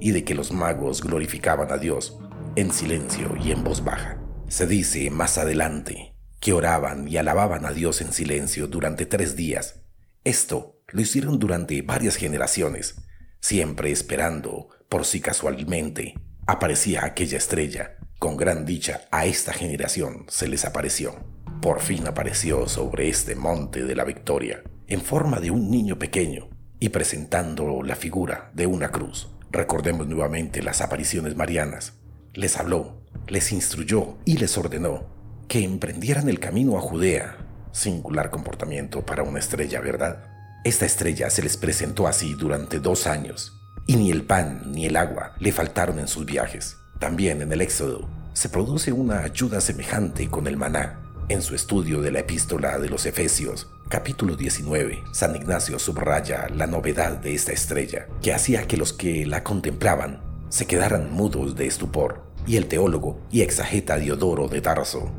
y 0.00 0.12
de 0.12 0.24
que 0.24 0.34
los 0.34 0.50
magos 0.50 1.02
glorificaban 1.02 1.70
a 1.70 1.76
Dios 1.76 2.18
en 2.56 2.72
silencio 2.72 3.36
y 3.38 3.50
en 3.50 3.64
voz 3.64 3.84
baja. 3.84 4.18
Se 4.48 4.66
dice 4.66 5.10
más 5.10 5.36
adelante 5.36 6.14
que 6.40 6.54
oraban 6.54 7.06
y 7.06 7.18
alababan 7.18 7.66
a 7.66 7.72
Dios 7.72 8.00
en 8.00 8.14
silencio 8.14 8.66
durante 8.66 9.04
tres 9.04 9.36
días. 9.36 9.82
Esto 10.24 10.80
lo 10.88 11.02
hicieron 11.02 11.38
durante 11.38 11.82
varias 11.82 12.16
generaciones, 12.16 12.96
siempre 13.40 13.90
esperando 13.90 14.68
por 14.88 15.04
si 15.04 15.20
casualmente 15.20 16.14
aparecía 16.50 17.04
aquella 17.04 17.38
estrella. 17.38 17.96
Con 18.18 18.36
gran 18.36 18.64
dicha 18.64 19.02
a 19.10 19.24
esta 19.26 19.52
generación 19.52 20.26
se 20.28 20.48
les 20.48 20.64
apareció. 20.64 21.14
Por 21.62 21.80
fin 21.80 22.06
apareció 22.06 22.68
sobre 22.68 23.08
este 23.08 23.34
monte 23.34 23.84
de 23.84 23.94
la 23.94 24.04
victoria, 24.04 24.62
en 24.86 25.00
forma 25.00 25.40
de 25.40 25.50
un 25.50 25.70
niño 25.70 25.98
pequeño 25.98 26.48
y 26.78 26.88
presentando 26.90 27.82
la 27.82 27.96
figura 27.96 28.50
de 28.54 28.66
una 28.66 28.90
cruz. 28.90 29.28
Recordemos 29.50 30.06
nuevamente 30.06 30.62
las 30.62 30.80
apariciones 30.80 31.36
marianas. 31.36 31.94
Les 32.34 32.56
habló 32.56 33.00
les 33.30 33.52
instruyó 33.52 34.16
y 34.24 34.38
les 34.38 34.58
ordenó 34.58 35.06
que 35.48 35.62
emprendieran 35.62 36.28
el 36.28 36.40
camino 36.40 36.76
a 36.76 36.80
Judea. 36.80 37.36
Singular 37.72 38.30
comportamiento 38.30 39.06
para 39.06 39.22
una 39.22 39.38
estrella, 39.38 39.80
¿verdad? 39.80 40.24
Esta 40.64 40.84
estrella 40.84 41.30
se 41.30 41.42
les 41.42 41.56
presentó 41.56 42.06
así 42.08 42.34
durante 42.34 42.80
dos 42.80 43.06
años, 43.06 43.59
y 43.90 43.96
ni 43.96 44.12
el 44.12 44.22
pan 44.22 44.62
ni 44.66 44.86
el 44.86 44.96
agua 44.96 45.32
le 45.40 45.50
faltaron 45.50 45.98
en 45.98 46.06
sus 46.06 46.24
viajes. 46.24 46.76
También 47.00 47.42
en 47.42 47.50
el 47.50 47.60
Éxodo 47.60 48.08
se 48.34 48.48
produce 48.48 48.92
una 48.92 49.24
ayuda 49.24 49.60
semejante 49.60 50.28
con 50.28 50.46
el 50.46 50.56
maná. 50.56 51.00
En 51.28 51.42
su 51.42 51.56
estudio 51.56 52.00
de 52.00 52.12
la 52.12 52.20
epístola 52.20 52.78
de 52.78 52.88
los 52.88 53.04
Efesios, 53.04 53.68
capítulo 53.88 54.36
19, 54.36 55.02
San 55.12 55.34
Ignacio 55.34 55.80
subraya 55.80 56.46
la 56.54 56.68
novedad 56.68 57.16
de 57.16 57.34
esta 57.34 57.50
estrella, 57.50 58.06
que 58.22 58.32
hacía 58.32 58.68
que 58.68 58.76
los 58.76 58.92
que 58.92 59.26
la 59.26 59.42
contemplaban 59.42 60.22
se 60.50 60.68
quedaran 60.68 61.12
mudos 61.12 61.56
de 61.56 61.66
estupor 61.66 62.22
y 62.46 62.58
el 62.58 62.68
teólogo 62.68 63.20
y 63.28 63.40
exageta 63.40 63.96
Diodoro 63.96 64.46
de 64.46 64.60
Tarso, 64.60 65.10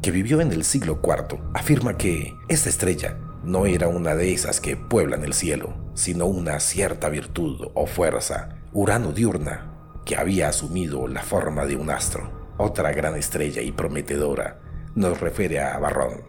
que 0.00 0.12
vivió 0.12 0.40
en 0.40 0.52
el 0.52 0.62
siglo 0.62 1.00
IV, 1.02 1.40
afirma 1.54 1.96
que 1.96 2.32
esta 2.48 2.68
estrella 2.68 3.18
no 3.44 3.66
era 3.66 3.88
una 3.88 4.14
de 4.14 4.32
esas 4.32 4.60
que 4.60 4.76
pueblan 4.76 5.24
el 5.24 5.34
cielo, 5.34 5.74
sino 5.94 6.26
una 6.26 6.60
cierta 6.60 7.08
virtud 7.08 7.68
o 7.74 7.86
fuerza, 7.86 8.56
Urano 8.72 9.12
diurna, 9.12 10.00
que 10.04 10.16
había 10.16 10.48
asumido 10.48 11.08
la 11.08 11.22
forma 11.22 11.66
de 11.66 11.76
un 11.76 11.90
astro. 11.90 12.52
Otra 12.58 12.92
gran 12.92 13.16
estrella 13.16 13.62
y 13.62 13.72
prometedora 13.72 14.60
nos 14.94 15.20
refiere 15.20 15.60
a 15.60 15.78
Barrón. 15.78 16.22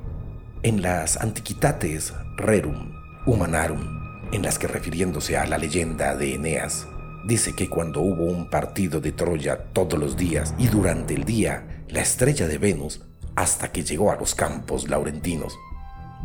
En 0.63 0.82
las 0.82 1.17
Antiquitates 1.17 2.13
Rerum 2.38 2.93
Humanarum, 3.26 4.30
en 4.32 4.41
las 4.41 4.58
que 4.58 4.67
refiriéndose 4.67 5.38
a 5.38 5.45
la 5.45 5.58
leyenda 5.58 6.15
de 6.15 6.36
Eneas, 6.36 6.88
Dice 7.23 7.54
que 7.56 7.69
cuando 7.69 8.02
hubo 8.02 8.26
un 8.26 8.49
partido 8.49 8.99
de 8.99 9.13
Troya 9.13 9.58
todos 9.71 9.97
los 9.97 10.17
días 10.17 10.54
y 10.58 10.67
durante 10.67 11.13
el 11.13 11.23
día, 11.23 11.86
la 11.88 12.02
estrella 12.02 12.47
de 12.47 12.58
Venus, 12.58 13.02
hasta 13.36 13.71
que 13.71 13.84
llegó 13.84 14.12
a 14.12 14.17
los 14.17 14.36
campos 14.36 14.89
laurentinos, 14.89 15.58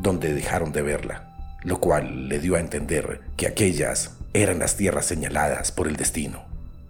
donde 0.00 0.34
dejaron 0.34 0.72
de 0.72 0.82
verla, 0.82 1.58
lo 1.62 1.80
cual 1.80 2.28
le 2.28 2.40
dio 2.40 2.56
a 2.56 2.60
entender 2.60 3.20
que 3.36 3.46
aquellas 3.46 4.16
eran 4.32 4.58
las 4.58 4.76
tierras 4.76 5.06
señaladas 5.06 5.72
por 5.72 5.88
el 5.88 5.96
destino. 5.96 6.46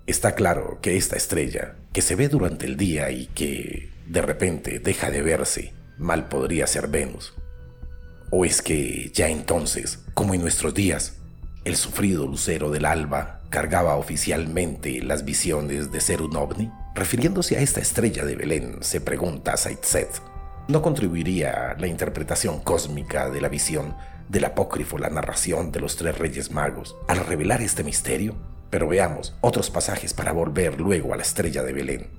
Está 0.07 0.35
claro 0.35 0.79
que 0.81 0.97
esta 0.97 1.17
estrella, 1.17 1.77
que 1.93 2.03
se 2.03 2.15
ve 2.15 2.29
durante 2.29 2.67
el 2.67 2.77
día 2.77 3.11
y 3.11 3.27
que 3.27 3.91
de 4.07 4.23
repente 4.23 4.79
deja 4.79 5.11
de 5.11 5.23
verse, 5.23 5.73
mal 5.99 6.29
podría 6.29 6.67
ser 6.67 6.89
Venus. 6.89 7.35
¿O 8.31 8.45
es 8.45 8.63
que 8.63 9.11
ya 9.15 9.29
entonces, 9.29 10.01
como 10.15 10.35
en 10.35 10.41
nuestros 10.41 10.75
días, 10.75 11.15
el 11.65 11.77
sufrido 11.77 12.27
lucero 12.27 12.71
del 12.71 12.85
alba 12.85 13.41
cargaba 13.51 13.97
oficialmente 13.97 15.03
las 15.03 15.25
visiones 15.25 15.91
de 15.93 16.01
ser 16.01 16.23
un 16.23 16.37
ovni? 16.37 16.71
Refiriéndose 16.95 17.57
a 17.57 17.61
esta 17.61 17.81
estrella 17.81 18.25
de 18.25 18.37
Belén, 18.37 18.79
se 18.81 19.01
pregunta 19.01 19.57
Saitzet, 19.57 20.09
¿no 20.69 20.83
contribuiría 20.83 21.75
la 21.79 21.87
interpretación 21.87 22.61
cósmica 22.61 23.31
de 23.31 23.41
la 23.41 23.49
visión 23.49 23.97
del 24.29 24.45
apócrifo 24.45 24.99
la 24.99 25.09
narración 25.09 25.73
de 25.73 25.81
los 25.81 25.97
tres 25.97 26.17
reyes 26.19 26.51
magos 26.51 26.95
al 27.09 27.25
revelar 27.25 27.63
este 27.63 27.83
misterio? 27.83 28.37
Pero 28.69 28.87
veamos 28.87 29.35
otros 29.41 29.71
pasajes 29.71 30.13
para 30.13 30.33
volver 30.33 30.79
luego 30.79 31.15
a 31.15 31.17
la 31.17 31.23
estrella 31.23 31.63
de 31.63 31.73
Belén, 31.73 32.11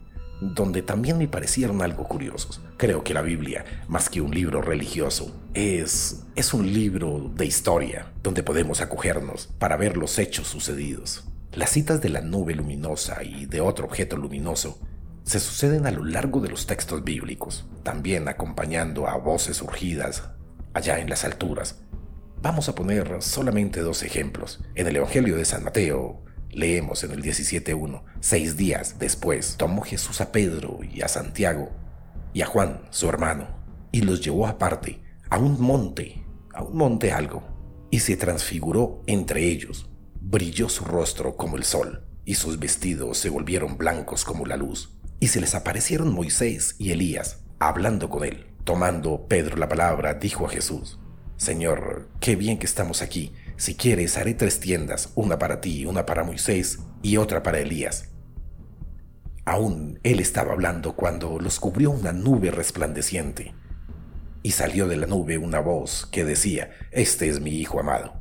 donde 0.41 0.81
también 0.81 1.19
me 1.19 1.27
parecieron 1.27 1.83
algo 1.83 2.05
curiosos. 2.05 2.59
Creo 2.77 3.03
que 3.03 3.13
la 3.13 3.21
Biblia, 3.21 3.65
más 3.87 4.09
que 4.09 4.19
un 4.19 4.31
libro 4.31 4.63
religioso, 4.63 5.31
es, 5.53 6.23
es 6.35 6.51
un 6.55 6.73
libro 6.73 7.31
de 7.35 7.45
historia, 7.45 8.11
donde 8.23 8.41
podemos 8.41 8.81
acogernos 8.81 9.45
para 9.59 9.77
ver 9.77 9.95
los 9.95 10.17
hechos 10.17 10.47
sucedidos. 10.47 11.23
Las 11.53 11.69
citas 11.69 12.01
de 12.01 12.09
la 12.09 12.21
nube 12.21 12.55
luminosa 12.55 13.23
y 13.23 13.45
de 13.45 13.61
otro 13.61 13.85
objeto 13.85 14.17
luminoso 14.17 14.79
se 15.29 15.39
suceden 15.39 15.85
a 15.85 15.91
lo 15.91 16.03
largo 16.03 16.39
de 16.39 16.49
los 16.49 16.65
textos 16.65 17.03
bíblicos, 17.03 17.67
también 17.83 18.27
acompañando 18.27 19.07
a 19.07 19.15
voces 19.15 19.57
surgidas 19.57 20.23
allá 20.73 20.97
en 20.97 21.07
las 21.07 21.23
alturas. 21.23 21.83
Vamos 22.41 22.67
a 22.67 22.73
poner 22.73 23.21
solamente 23.21 23.81
dos 23.81 24.01
ejemplos. 24.01 24.59
En 24.73 24.87
el 24.87 24.95
Evangelio 24.95 25.37
de 25.37 25.45
San 25.45 25.63
Mateo 25.63 26.23
leemos 26.49 27.03
en 27.03 27.11
el 27.11 27.21
17.1, 27.21 28.01
seis 28.21 28.57
días 28.57 28.97
después 28.97 29.53
tomó 29.55 29.83
Jesús 29.83 30.19
a 30.19 30.31
Pedro 30.31 30.79
y 30.81 31.03
a 31.03 31.07
Santiago 31.07 31.69
y 32.33 32.41
a 32.41 32.47
Juan, 32.47 32.81
su 32.89 33.07
hermano, 33.07 33.49
y 33.91 34.01
los 34.01 34.21
llevó 34.21 34.47
aparte 34.47 34.99
a 35.29 35.37
un 35.37 35.61
monte, 35.61 36.25
a 36.55 36.63
un 36.63 36.75
monte 36.75 37.11
algo, 37.11 37.43
y 37.91 37.99
se 37.99 38.17
transfiguró 38.17 39.03
entre 39.05 39.43
ellos. 39.45 39.91
Brilló 40.21 40.69
su 40.69 40.85
rostro 40.85 41.37
como 41.37 41.55
el 41.55 41.65
sol, 41.65 42.07
y 42.25 42.33
sus 42.33 42.57
vestidos 42.57 43.19
se 43.19 43.29
volvieron 43.29 43.77
blancos 43.77 44.25
como 44.25 44.47
la 44.47 44.57
luz. 44.57 44.98
Y 45.19 45.27
se 45.27 45.41
les 45.41 45.55
aparecieron 45.55 46.13
Moisés 46.13 46.75
y 46.77 46.91
Elías, 46.91 47.39
hablando 47.59 48.09
con 48.09 48.23
él. 48.23 48.47
Tomando 48.63 49.27
Pedro 49.27 49.57
la 49.57 49.67
palabra, 49.67 50.13
dijo 50.13 50.45
a 50.45 50.49
Jesús, 50.49 50.99
Señor, 51.37 52.09
qué 52.19 52.35
bien 52.35 52.59
que 52.59 52.65
estamos 52.65 53.01
aquí. 53.01 53.33
Si 53.57 53.75
quieres, 53.75 54.17
haré 54.17 54.33
tres 54.33 54.59
tiendas, 54.59 55.11
una 55.15 55.39
para 55.39 55.61
ti, 55.61 55.85
una 55.85 56.05
para 56.05 56.23
Moisés 56.23 56.79
y 57.01 57.17
otra 57.17 57.43
para 57.43 57.59
Elías. 57.59 58.09
Aún 59.45 59.99
él 60.03 60.19
estaba 60.19 60.53
hablando 60.53 60.95
cuando 60.95 61.39
los 61.39 61.59
cubrió 61.59 61.91
una 61.91 62.11
nube 62.11 62.51
resplandeciente. 62.51 63.55
Y 64.43 64.51
salió 64.51 64.87
de 64.87 64.97
la 64.97 65.07
nube 65.07 65.37
una 65.37 65.59
voz 65.59 66.05
que 66.05 66.23
decía, 66.23 66.71
Este 66.91 67.27
es 67.29 67.39
mi 67.39 67.51
Hijo 67.51 67.79
amado, 67.79 68.13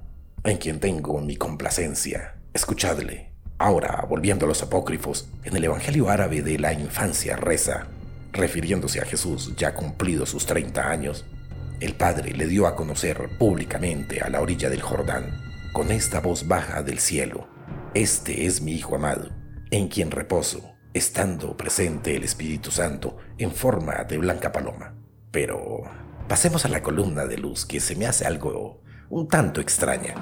en 0.45 0.57
quien 0.57 0.81
tengo 0.81 1.21
mi 1.21 1.37
complacencia. 1.37 2.37
Escuchadle. 2.55 3.28
Ahora, 3.61 4.07
volviendo 4.09 4.45
a 4.45 4.49
los 4.49 4.63
apócrifos, 4.63 5.29
en 5.43 5.57
el 5.57 5.65
Evangelio 5.65 6.09
árabe 6.09 6.43
de 6.43 6.61
la 6.61 6.73
infancia 6.73 7.35
reza, 7.35 7.89
refiriéndose 8.33 9.01
a 9.01 9.05
Jesús 9.05 9.55
ya 9.57 9.75
cumplido 9.75 10.27
sus 10.27 10.47
30 10.47 10.89
años, 10.89 11.27
el 11.81 11.95
Padre 11.95 12.35
le 12.35 12.47
dio 12.47 12.69
a 12.69 12.77
conocer 12.77 13.31
públicamente 13.37 14.21
a 14.21 14.31
la 14.31 14.41
orilla 14.41 14.71
del 14.71 14.81
Jordán, 14.81 15.43
con 15.73 15.91
esta 15.91 16.21
voz 16.21 16.47
baja 16.47 16.83
del 16.83 17.01
cielo, 17.01 17.49
Este 17.95 18.47
es 18.47 18.63
mi 18.63 18.73
Hijo 18.73 18.95
amado, 18.95 19.31
en 19.73 19.89
quien 19.89 20.13
reposo, 20.13 20.77
estando 20.95 21.57
presente 21.57 22.15
el 22.15 22.23
Espíritu 22.23 22.71
Santo 22.71 23.17
en 23.39 23.51
forma 23.51 24.05
de 24.05 24.19
blanca 24.19 24.53
paloma. 24.53 24.95
Pero 25.33 25.83
pasemos 26.29 26.65
a 26.65 26.69
la 26.69 26.83
columna 26.83 27.27
de 27.27 27.39
luz 27.39 27.67
que 27.67 27.81
se 27.81 27.97
me 27.97 28.07
hace 28.07 28.25
algo 28.25 28.83
un 29.11 29.27
tanto 29.27 29.61
extraña. 29.61 30.15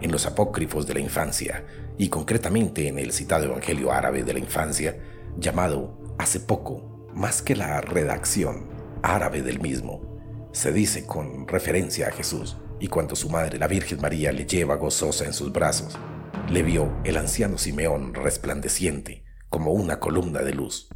En 0.00 0.12
los 0.12 0.26
apócrifos 0.26 0.86
de 0.86 0.94
la 0.94 1.00
infancia, 1.00 1.64
y 1.98 2.08
concretamente 2.08 2.88
en 2.88 2.98
el 2.98 3.12
citado 3.12 3.44
Evangelio 3.44 3.92
árabe 3.92 4.22
de 4.22 4.32
la 4.32 4.38
infancia, 4.38 4.98
llamado 5.36 6.14
hace 6.18 6.40
poco, 6.40 7.08
más 7.14 7.42
que 7.42 7.54
la 7.54 7.80
redacción 7.80 8.68
árabe 9.02 9.42
del 9.42 9.60
mismo, 9.60 10.48
se 10.52 10.72
dice 10.72 11.06
con 11.06 11.46
referencia 11.46 12.08
a 12.08 12.12
Jesús, 12.12 12.56
y 12.80 12.88
cuando 12.88 13.14
su 13.14 13.28
madre, 13.28 13.58
la 13.58 13.68
Virgen 13.68 14.00
María, 14.00 14.32
le 14.32 14.46
lleva 14.46 14.76
gozosa 14.76 15.26
en 15.26 15.34
sus 15.34 15.52
brazos, 15.52 15.98
le 16.48 16.62
vio 16.62 16.90
el 17.04 17.16
anciano 17.16 17.58
Simeón 17.58 18.14
resplandeciente 18.14 19.24
como 19.48 19.72
una 19.72 20.00
columna 20.00 20.40
de 20.40 20.54
luz. 20.54 20.88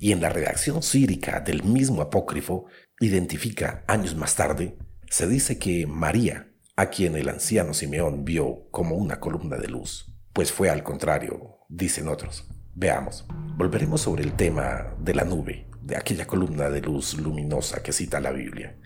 Y 0.00 0.12
en 0.12 0.20
la 0.20 0.30
redacción 0.30 0.82
sírica 0.82 1.40
del 1.40 1.62
mismo 1.62 2.02
apócrifo, 2.02 2.66
identifica 3.00 3.84
años 3.86 4.16
más 4.16 4.34
tarde, 4.34 4.76
se 5.08 5.26
dice 5.28 5.58
que 5.58 5.86
María 5.86 6.47
a 6.78 6.90
quien 6.90 7.16
el 7.16 7.28
anciano 7.28 7.74
Simeón 7.74 8.24
vio 8.24 8.68
como 8.70 8.94
una 8.94 9.18
columna 9.18 9.56
de 9.56 9.66
luz, 9.66 10.14
pues 10.32 10.52
fue 10.52 10.70
al 10.70 10.84
contrario, 10.84 11.58
dicen 11.68 12.06
otros. 12.06 12.46
Veamos, 12.72 13.26
volveremos 13.56 14.02
sobre 14.02 14.22
el 14.22 14.34
tema 14.34 14.94
de 15.00 15.12
la 15.12 15.24
nube, 15.24 15.66
de 15.82 15.96
aquella 15.96 16.28
columna 16.28 16.70
de 16.70 16.80
luz 16.80 17.14
luminosa 17.14 17.82
que 17.82 17.90
cita 17.90 18.20
la 18.20 18.30
Biblia, 18.30 18.76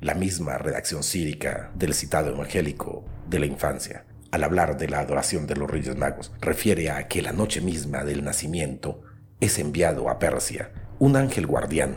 la 0.00 0.14
misma 0.14 0.56
redacción 0.56 1.02
sírica 1.02 1.70
del 1.74 1.92
citado 1.92 2.30
evangélico 2.30 3.04
de 3.28 3.40
la 3.40 3.44
infancia. 3.44 4.06
Al 4.30 4.44
hablar 4.44 4.78
de 4.78 4.88
la 4.88 5.00
adoración 5.00 5.46
de 5.46 5.56
los 5.56 5.70
Reyes 5.70 5.94
Magos, 5.94 6.32
refiere 6.40 6.90
a 6.90 7.06
que 7.06 7.20
la 7.20 7.32
noche 7.32 7.60
misma 7.60 8.02
del 8.02 8.24
nacimiento 8.24 9.02
es 9.40 9.58
enviado 9.58 10.08
a 10.08 10.18
Persia 10.18 10.72
un 10.98 11.16
ángel 11.16 11.46
guardián 11.46 11.96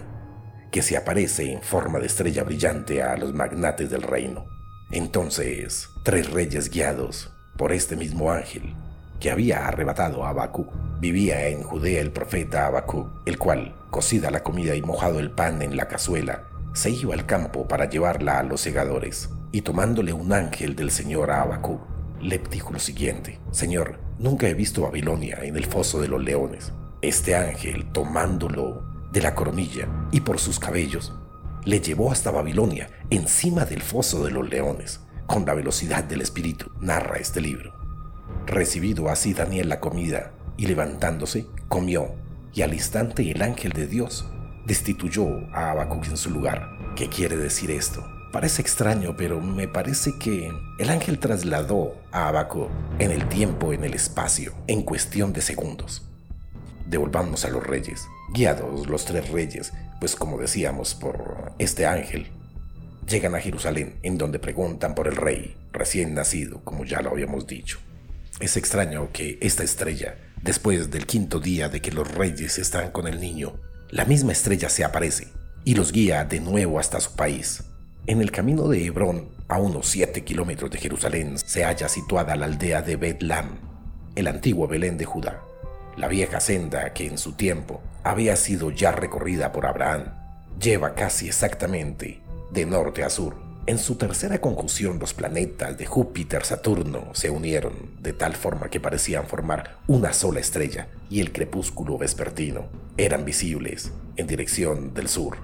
que 0.69 0.81
se 0.81 0.97
aparece 0.97 1.49
en 1.49 1.61
forma 1.61 1.99
de 1.99 2.07
estrella 2.07 2.43
brillante 2.43 3.01
a 3.01 3.15
los 3.15 3.33
magnates 3.33 3.89
del 3.89 4.01
reino 4.01 4.53
entonces, 4.91 5.89
tres 6.03 6.31
reyes 6.31 6.69
guiados 6.69 7.31
por 7.57 7.71
este 7.71 7.95
mismo 7.95 8.31
ángel 8.31 8.75
que 9.19 9.31
había 9.31 9.67
arrebatado 9.67 10.25
a 10.25 10.29
Habacuc, 10.29 10.71
vivía 10.99 11.47
en 11.47 11.63
Judea 11.63 12.01
el 12.01 12.11
profeta 12.11 12.67
Habacuc, 12.67 13.07
el 13.25 13.37
cual, 13.37 13.75
cocida 13.89 14.29
la 14.29 14.43
comida 14.43 14.75
y 14.75 14.81
mojado 14.81 15.19
el 15.19 15.31
pan 15.31 15.61
en 15.61 15.77
la 15.77 15.87
cazuela, 15.87 16.43
se 16.73 16.91
iba 16.91 17.13
al 17.13 17.25
campo 17.25 17.67
para 17.67 17.89
llevarla 17.89 18.39
a 18.39 18.43
los 18.43 18.61
segadores, 18.61 19.29
y 19.51 19.61
tomándole 19.61 20.13
un 20.13 20.33
ángel 20.33 20.75
del 20.75 20.91
Señor 20.91 21.31
a 21.31 21.41
Habacuc, 21.41 21.81
le 22.21 22.41
lo 22.71 22.79
siguiente, 22.79 23.39
Señor, 23.51 23.99
nunca 24.19 24.47
he 24.47 24.53
visto 24.53 24.81
Babilonia 24.81 25.39
en 25.43 25.55
el 25.55 25.65
foso 25.65 26.01
de 26.01 26.07
los 26.07 26.23
leones. 26.23 26.73
Este 27.01 27.35
ángel, 27.35 27.91
tomándolo 27.91 28.83
de 29.11 29.21
la 29.21 29.35
coronilla 29.35 29.87
y 30.11 30.21
por 30.21 30.39
sus 30.39 30.59
cabellos, 30.59 31.13
le 31.65 31.81
llevó 31.81 32.11
hasta 32.11 32.31
Babilonia, 32.31 32.89
encima 33.09 33.65
del 33.65 33.81
foso 33.81 34.23
de 34.23 34.31
los 34.31 34.47
leones, 34.47 35.01
con 35.25 35.45
la 35.45 35.55
velocidad 35.55 36.03
del 36.03 36.21
espíritu, 36.21 36.71
narra 36.79 37.17
este 37.17 37.41
libro. 37.41 37.73
Recibido 38.45 39.09
así 39.09 39.33
Daniel 39.33 39.69
la 39.69 39.79
comida, 39.79 40.31
y 40.57 40.67
levantándose, 40.67 41.47
comió, 41.67 42.13
y 42.53 42.61
al 42.61 42.73
instante 42.73 43.29
el 43.29 43.41
ángel 43.41 43.73
de 43.73 43.87
Dios 43.87 44.25
destituyó 44.65 45.25
a 45.53 45.71
Habacuc 45.71 46.05
en 46.05 46.17
su 46.17 46.29
lugar. 46.29 46.69
¿Qué 46.95 47.09
quiere 47.09 47.35
decir 47.35 47.71
esto? 47.71 48.05
Parece 48.31 48.61
extraño, 48.61 49.15
pero 49.17 49.41
me 49.41 49.67
parece 49.67 50.17
que 50.19 50.51
el 50.77 50.89
ángel 50.89 51.19
trasladó 51.19 51.95
a 52.11 52.27
Habacuc 52.27 52.69
en 52.99 53.11
el 53.11 53.27
tiempo, 53.27 53.73
en 53.73 53.83
el 53.83 53.93
espacio, 53.93 54.53
en 54.67 54.83
cuestión 54.83 55.33
de 55.33 55.41
segundos. 55.41 56.07
Devolvamos 56.85 57.43
a 57.45 57.49
los 57.49 57.65
reyes. 57.65 58.07
Guiados 58.33 58.87
los 58.87 59.05
tres 59.05 59.29
reyes 59.29 59.71
pues 59.99 60.15
como 60.15 60.37
decíamos, 60.37 60.93
por 60.93 61.53
este 61.57 61.85
ángel, 61.85 62.27
llegan 63.07 63.35
a 63.35 63.39
Jerusalén, 63.39 63.95
en 64.03 64.17
donde 64.17 64.39
preguntan 64.39 64.95
por 64.95 65.07
el 65.07 65.15
rey 65.15 65.55
recién 65.71 66.13
nacido, 66.13 66.61
como 66.63 66.85
ya 66.85 67.01
lo 67.01 67.11
habíamos 67.11 67.47
dicho. 67.47 67.79
Es 68.39 68.57
extraño 68.57 69.09
que 69.11 69.37
esta 69.41 69.63
estrella, 69.63 70.17
después 70.41 70.91
del 70.91 71.05
quinto 71.05 71.39
día 71.39 71.69
de 71.69 71.81
que 71.81 71.91
los 71.91 72.09
reyes 72.13 72.57
están 72.57 72.91
con 72.91 73.07
el 73.07 73.19
niño, 73.19 73.53
la 73.89 74.05
misma 74.05 74.31
estrella 74.31 74.69
se 74.69 74.83
aparece 74.83 75.27
y 75.63 75.75
los 75.75 75.91
guía 75.91 76.25
de 76.25 76.39
nuevo 76.39 76.79
hasta 76.79 76.99
su 76.99 77.15
país. 77.15 77.63
En 78.07 78.21
el 78.21 78.31
camino 78.31 78.67
de 78.67 78.85
Hebrón, 78.85 79.29
a 79.47 79.57
unos 79.59 79.87
7 79.87 80.23
kilómetros 80.23 80.69
de 80.71 80.77
Jerusalén, 80.77 81.37
se 81.37 81.63
halla 81.63 81.87
situada 81.87 82.35
la 82.35 82.45
aldea 82.45 82.81
de 82.81 82.97
Betlam, 82.97 83.57
el 84.15 84.27
antiguo 84.27 84.67
Belén 84.67 84.97
de 84.97 85.05
Judá 85.05 85.41
la 85.97 86.07
vieja 86.07 86.39
senda 86.39 86.93
que 86.93 87.07
en 87.07 87.17
su 87.17 87.33
tiempo 87.33 87.81
había 88.03 88.35
sido 88.35 88.71
ya 88.71 88.91
recorrida 88.91 89.51
por 89.51 89.65
Abraham, 89.65 90.13
lleva 90.59 90.93
casi 90.93 91.27
exactamente 91.27 92.21
de 92.51 92.65
norte 92.65 93.03
a 93.03 93.09
sur. 93.09 93.35
En 93.67 93.79
su 93.79 93.95
tercera 93.95 94.39
conjunción 94.39 94.99
los 94.99 95.13
planetas 95.13 95.77
de 95.77 95.87
Júpiter-Saturno 95.87 97.15
se 97.15 97.31
unieron 97.31 97.95
de 97.99 98.13
tal 98.13 98.35
forma 98.35 98.69
que 98.69 98.79
parecían 98.79 99.25
formar 99.25 99.79
una 99.87 100.13
sola 100.13 100.39
estrella 100.39 100.87
y 101.09 101.19
el 101.19 101.31
crepúsculo 101.31 101.97
vespertino 101.97 102.67
eran 102.97 103.25
visibles 103.25 103.91
en 104.17 104.27
dirección 104.27 104.93
del 104.93 105.07
sur, 105.07 105.37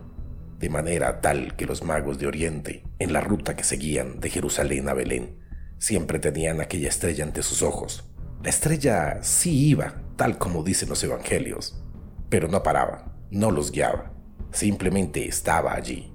de 0.60 0.70
manera 0.70 1.20
tal 1.20 1.56
que 1.56 1.66
los 1.66 1.84
magos 1.84 2.20
de 2.20 2.28
Oriente, 2.28 2.84
en 3.00 3.12
la 3.12 3.22
ruta 3.22 3.56
que 3.56 3.64
seguían 3.64 4.20
de 4.20 4.30
Jerusalén 4.30 4.88
a 4.88 4.94
Belén, 4.94 5.40
siempre 5.80 6.20
tenían 6.20 6.62
aquella 6.62 6.90
estrella 6.90 7.24
ante 7.24 7.42
sus 7.42 7.64
ojos. 7.64 8.08
La 8.44 8.50
estrella 8.50 9.20
sí 9.24 9.70
iba 9.70 9.96
tal 10.22 10.38
como 10.38 10.62
dicen 10.62 10.88
los 10.88 11.04
evangelios, 11.04 11.82
pero 12.30 12.48
no 12.48 12.62
paraba, 12.62 13.12
no 13.32 13.50
los 13.50 13.72
guiaba, 13.72 14.14
simplemente 14.52 15.28
estaba 15.28 15.74
allí. 15.74 16.14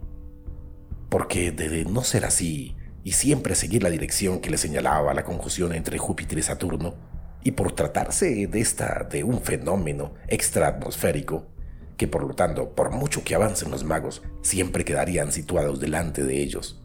Porque 1.08 1.50
de 1.50 1.84
no 1.84 2.04
ser 2.04 2.24
así 2.24 2.76
y 3.02 3.14
siempre 3.14 3.56
seguir 3.56 3.82
la 3.82 3.90
dirección 3.90 4.38
que 4.38 4.48
le 4.48 4.58
señalaba 4.58 5.12
la 5.12 5.24
conjunción 5.24 5.72
entre 5.72 5.98
Júpiter 5.98 6.38
y 6.38 6.42
Saturno, 6.42 6.94
y 7.42 7.50
por 7.50 7.72
tratarse 7.72 8.46
de 8.46 8.60
esta 8.60 9.08
de 9.10 9.24
un 9.24 9.40
fenómeno 9.40 10.14
extraatmosférico, 10.28 11.48
que 11.96 12.06
por 12.06 12.22
lo 12.22 12.34
tanto, 12.34 12.76
por 12.76 12.92
mucho 12.92 13.24
que 13.24 13.34
avancen 13.34 13.72
los 13.72 13.82
magos, 13.82 14.22
siempre 14.40 14.84
quedarían 14.84 15.32
situados 15.32 15.80
delante 15.80 16.22
de 16.22 16.40
ellos, 16.40 16.80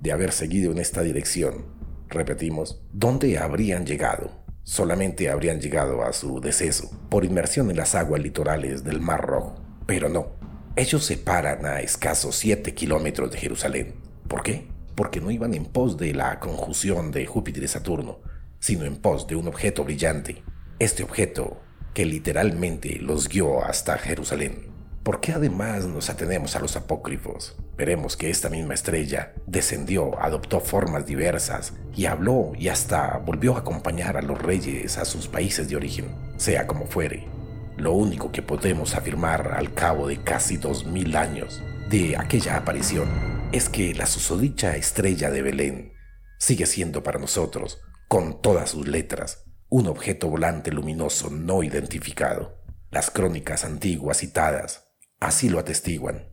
de 0.00 0.10
haber 0.10 0.32
seguido 0.32 0.72
en 0.72 0.78
esta 0.78 1.02
dirección, 1.02 1.66
repetimos, 2.08 2.82
¿dónde 2.92 3.38
habrían 3.38 3.86
llegado? 3.86 4.43
Solamente 4.64 5.28
habrían 5.28 5.60
llegado 5.60 6.02
a 6.02 6.14
su 6.14 6.40
deceso 6.40 6.90
por 7.10 7.26
inmersión 7.26 7.70
en 7.70 7.76
las 7.76 7.94
aguas 7.94 8.22
litorales 8.22 8.82
del 8.82 8.98
Mar 8.98 9.20
Rojo. 9.26 9.56
Pero 9.86 10.08
no, 10.08 10.32
ellos 10.74 11.04
se 11.04 11.18
paran 11.18 11.66
a 11.66 11.80
escasos 11.80 12.34
7 12.36 12.74
kilómetros 12.74 13.30
de 13.30 13.38
Jerusalén. 13.38 13.94
¿Por 14.26 14.42
qué? 14.42 14.66
Porque 14.94 15.20
no 15.20 15.30
iban 15.30 15.52
en 15.52 15.66
pos 15.66 15.98
de 15.98 16.14
la 16.14 16.40
conjunción 16.40 17.12
de 17.12 17.26
Júpiter 17.26 17.62
y 17.62 17.68
Saturno, 17.68 18.20
sino 18.58 18.86
en 18.86 18.96
pos 18.96 19.26
de 19.26 19.36
un 19.36 19.48
objeto 19.48 19.84
brillante. 19.84 20.42
Este 20.78 21.02
objeto 21.02 21.60
que 21.92 22.06
literalmente 22.06 22.98
los 23.00 23.28
guió 23.28 23.62
hasta 23.62 23.98
Jerusalén. 23.98 24.73
¿Por 25.04 25.20
qué 25.20 25.32
además 25.32 25.84
nos 25.84 26.08
atenemos 26.08 26.56
a 26.56 26.60
los 26.60 26.76
apócrifos? 26.76 27.54
Veremos 27.76 28.16
que 28.16 28.30
esta 28.30 28.48
misma 28.48 28.72
estrella 28.72 29.34
descendió, 29.46 30.18
adoptó 30.18 30.60
formas 30.60 31.04
diversas 31.04 31.74
y 31.94 32.06
habló 32.06 32.52
y 32.58 32.68
hasta 32.68 33.18
volvió 33.18 33.54
a 33.54 33.58
acompañar 33.58 34.16
a 34.16 34.22
los 34.22 34.40
reyes 34.40 34.96
a 34.96 35.04
sus 35.04 35.28
países 35.28 35.68
de 35.68 35.76
origen, 35.76 36.06
sea 36.38 36.66
como 36.66 36.86
fuere. 36.86 37.28
Lo 37.76 37.92
único 37.92 38.32
que 38.32 38.40
podemos 38.40 38.94
afirmar 38.94 39.52
al 39.58 39.74
cabo 39.74 40.08
de 40.08 40.22
casi 40.22 40.56
dos 40.56 40.86
mil 40.86 41.14
años 41.16 41.62
de 41.90 42.16
aquella 42.16 42.56
aparición 42.56 43.50
es 43.52 43.68
que 43.68 43.92
la 43.92 44.06
susodicha 44.06 44.74
estrella 44.74 45.30
de 45.30 45.42
Belén 45.42 45.92
sigue 46.38 46.64
siendo 46.64 47.02
para 47.02 47.18
nosotros, 47.18 47.82
con 48.08 48.40
todas 48.40 48.70
sus 48.70 48.88
letras, 48.88 49.44
un 49.68 49.86
objeto 49.86 50.28
volante 50.28 50.70
luminoso 50.70 51.28
no 51.28 51.62
identificado. 51.62 52.56
Las 52.90 53.10
crónicas 53.10 53.64
antiguas 53.64 54.18
citadas 54.18 54.83
Así 55.24 55.48
lo 55.48 55.58
atestiguan. 55.58 56.28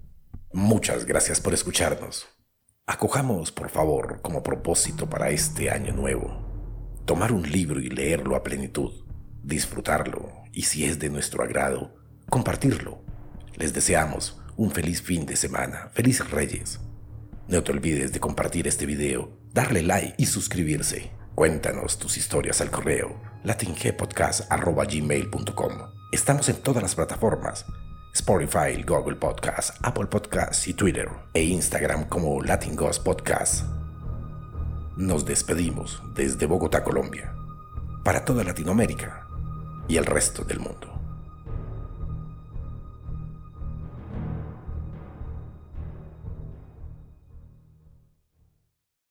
Muchas 0.51 1.06
gracias 1.06 1.39
por 1.39 1.54
escucharnos. 1.54 2.27
Acojamos, 2.86 3.54
por 3.54 3.69
favor, 3.69 4.19
como 4.21 4.43
propósito 4.43 5.10
para 5.10 5.30
este 5.30 5.69
año 5.69 5.93
nuevo, 5.93 6.99
tomar 7.06 7.32
un 7.32 7.49
libro 7.49 7.80
y 7.80 7.88
leerlo 7.88 8.36
a 8.36 8.43
plenitud, 8.43 8.91
disfrutarlo 9.43 10.34
y, 10.51 10.63
si 10.63 10.84
es 10.84 10.99
de 10.99 11.10
nuestro 11.10 11.41
agrado, 11.41 11.95
compartirlo. 12.30 13.01
Les 13.56 13.73
deseamos 13.73 14.41
un 14.58 14.71
feliz 14.71 15.01
fin 15.01 15.25
de 15.25 15.38
semana, 15.38 15.89
felices 15.93 16.30
reyes. 16.30 16.82
No 17.47 17.63
te 17.63 17.71
olvides 17.71 18.12
de 18.12 18.19
compartir 18.19 18.67
este 18.67 18.86
video, 18.86 19.38
darle 19.54 19.84
like 19.84 20.15
y 20.17 20.25
suscribirse. 20.25 21.12
Cuéntanos 21.34 21.97
tus 21.97 22.17
historias 22.17 22.60
al 22.60 22.71
correo 22.71 23.21
latingpodcast.gmail.com. 23.45 25.71
Estamos 26.12 26.49
en 26.49 26.58
todas 26.58 26.84
las 26.84 26.95
plataformas 26.95 27.65
Spotify, 28.13 28.84
Google 28.86 29.15
Podcast, 29.15 29.78
Apple 29.82 30.08
Podcasts 30.08 30.67
y 30.67 30.74
Twitter 30.74 31.10
e 31.34 31.43
Instagram 31.43 32.10
como 32.10 32.41
Latin 32.43 32.76
Ghost 32.76 33.04
Podcast. 33.04 33.65
Nos 34.97 35.26
despedimos 35.26 36.04
desde 36.13 36.45
Bogotá, 36.45 36.84
Colombia, 36.84 37.34
para 38.04 38.26
toda 38.26 38.43
Latinoamérica 38.43 39.28
y 39.88 39.95
el 39.95 40.06
resto 40.06 40.43
del 40.43 40.60
mundo. 40.60 40.90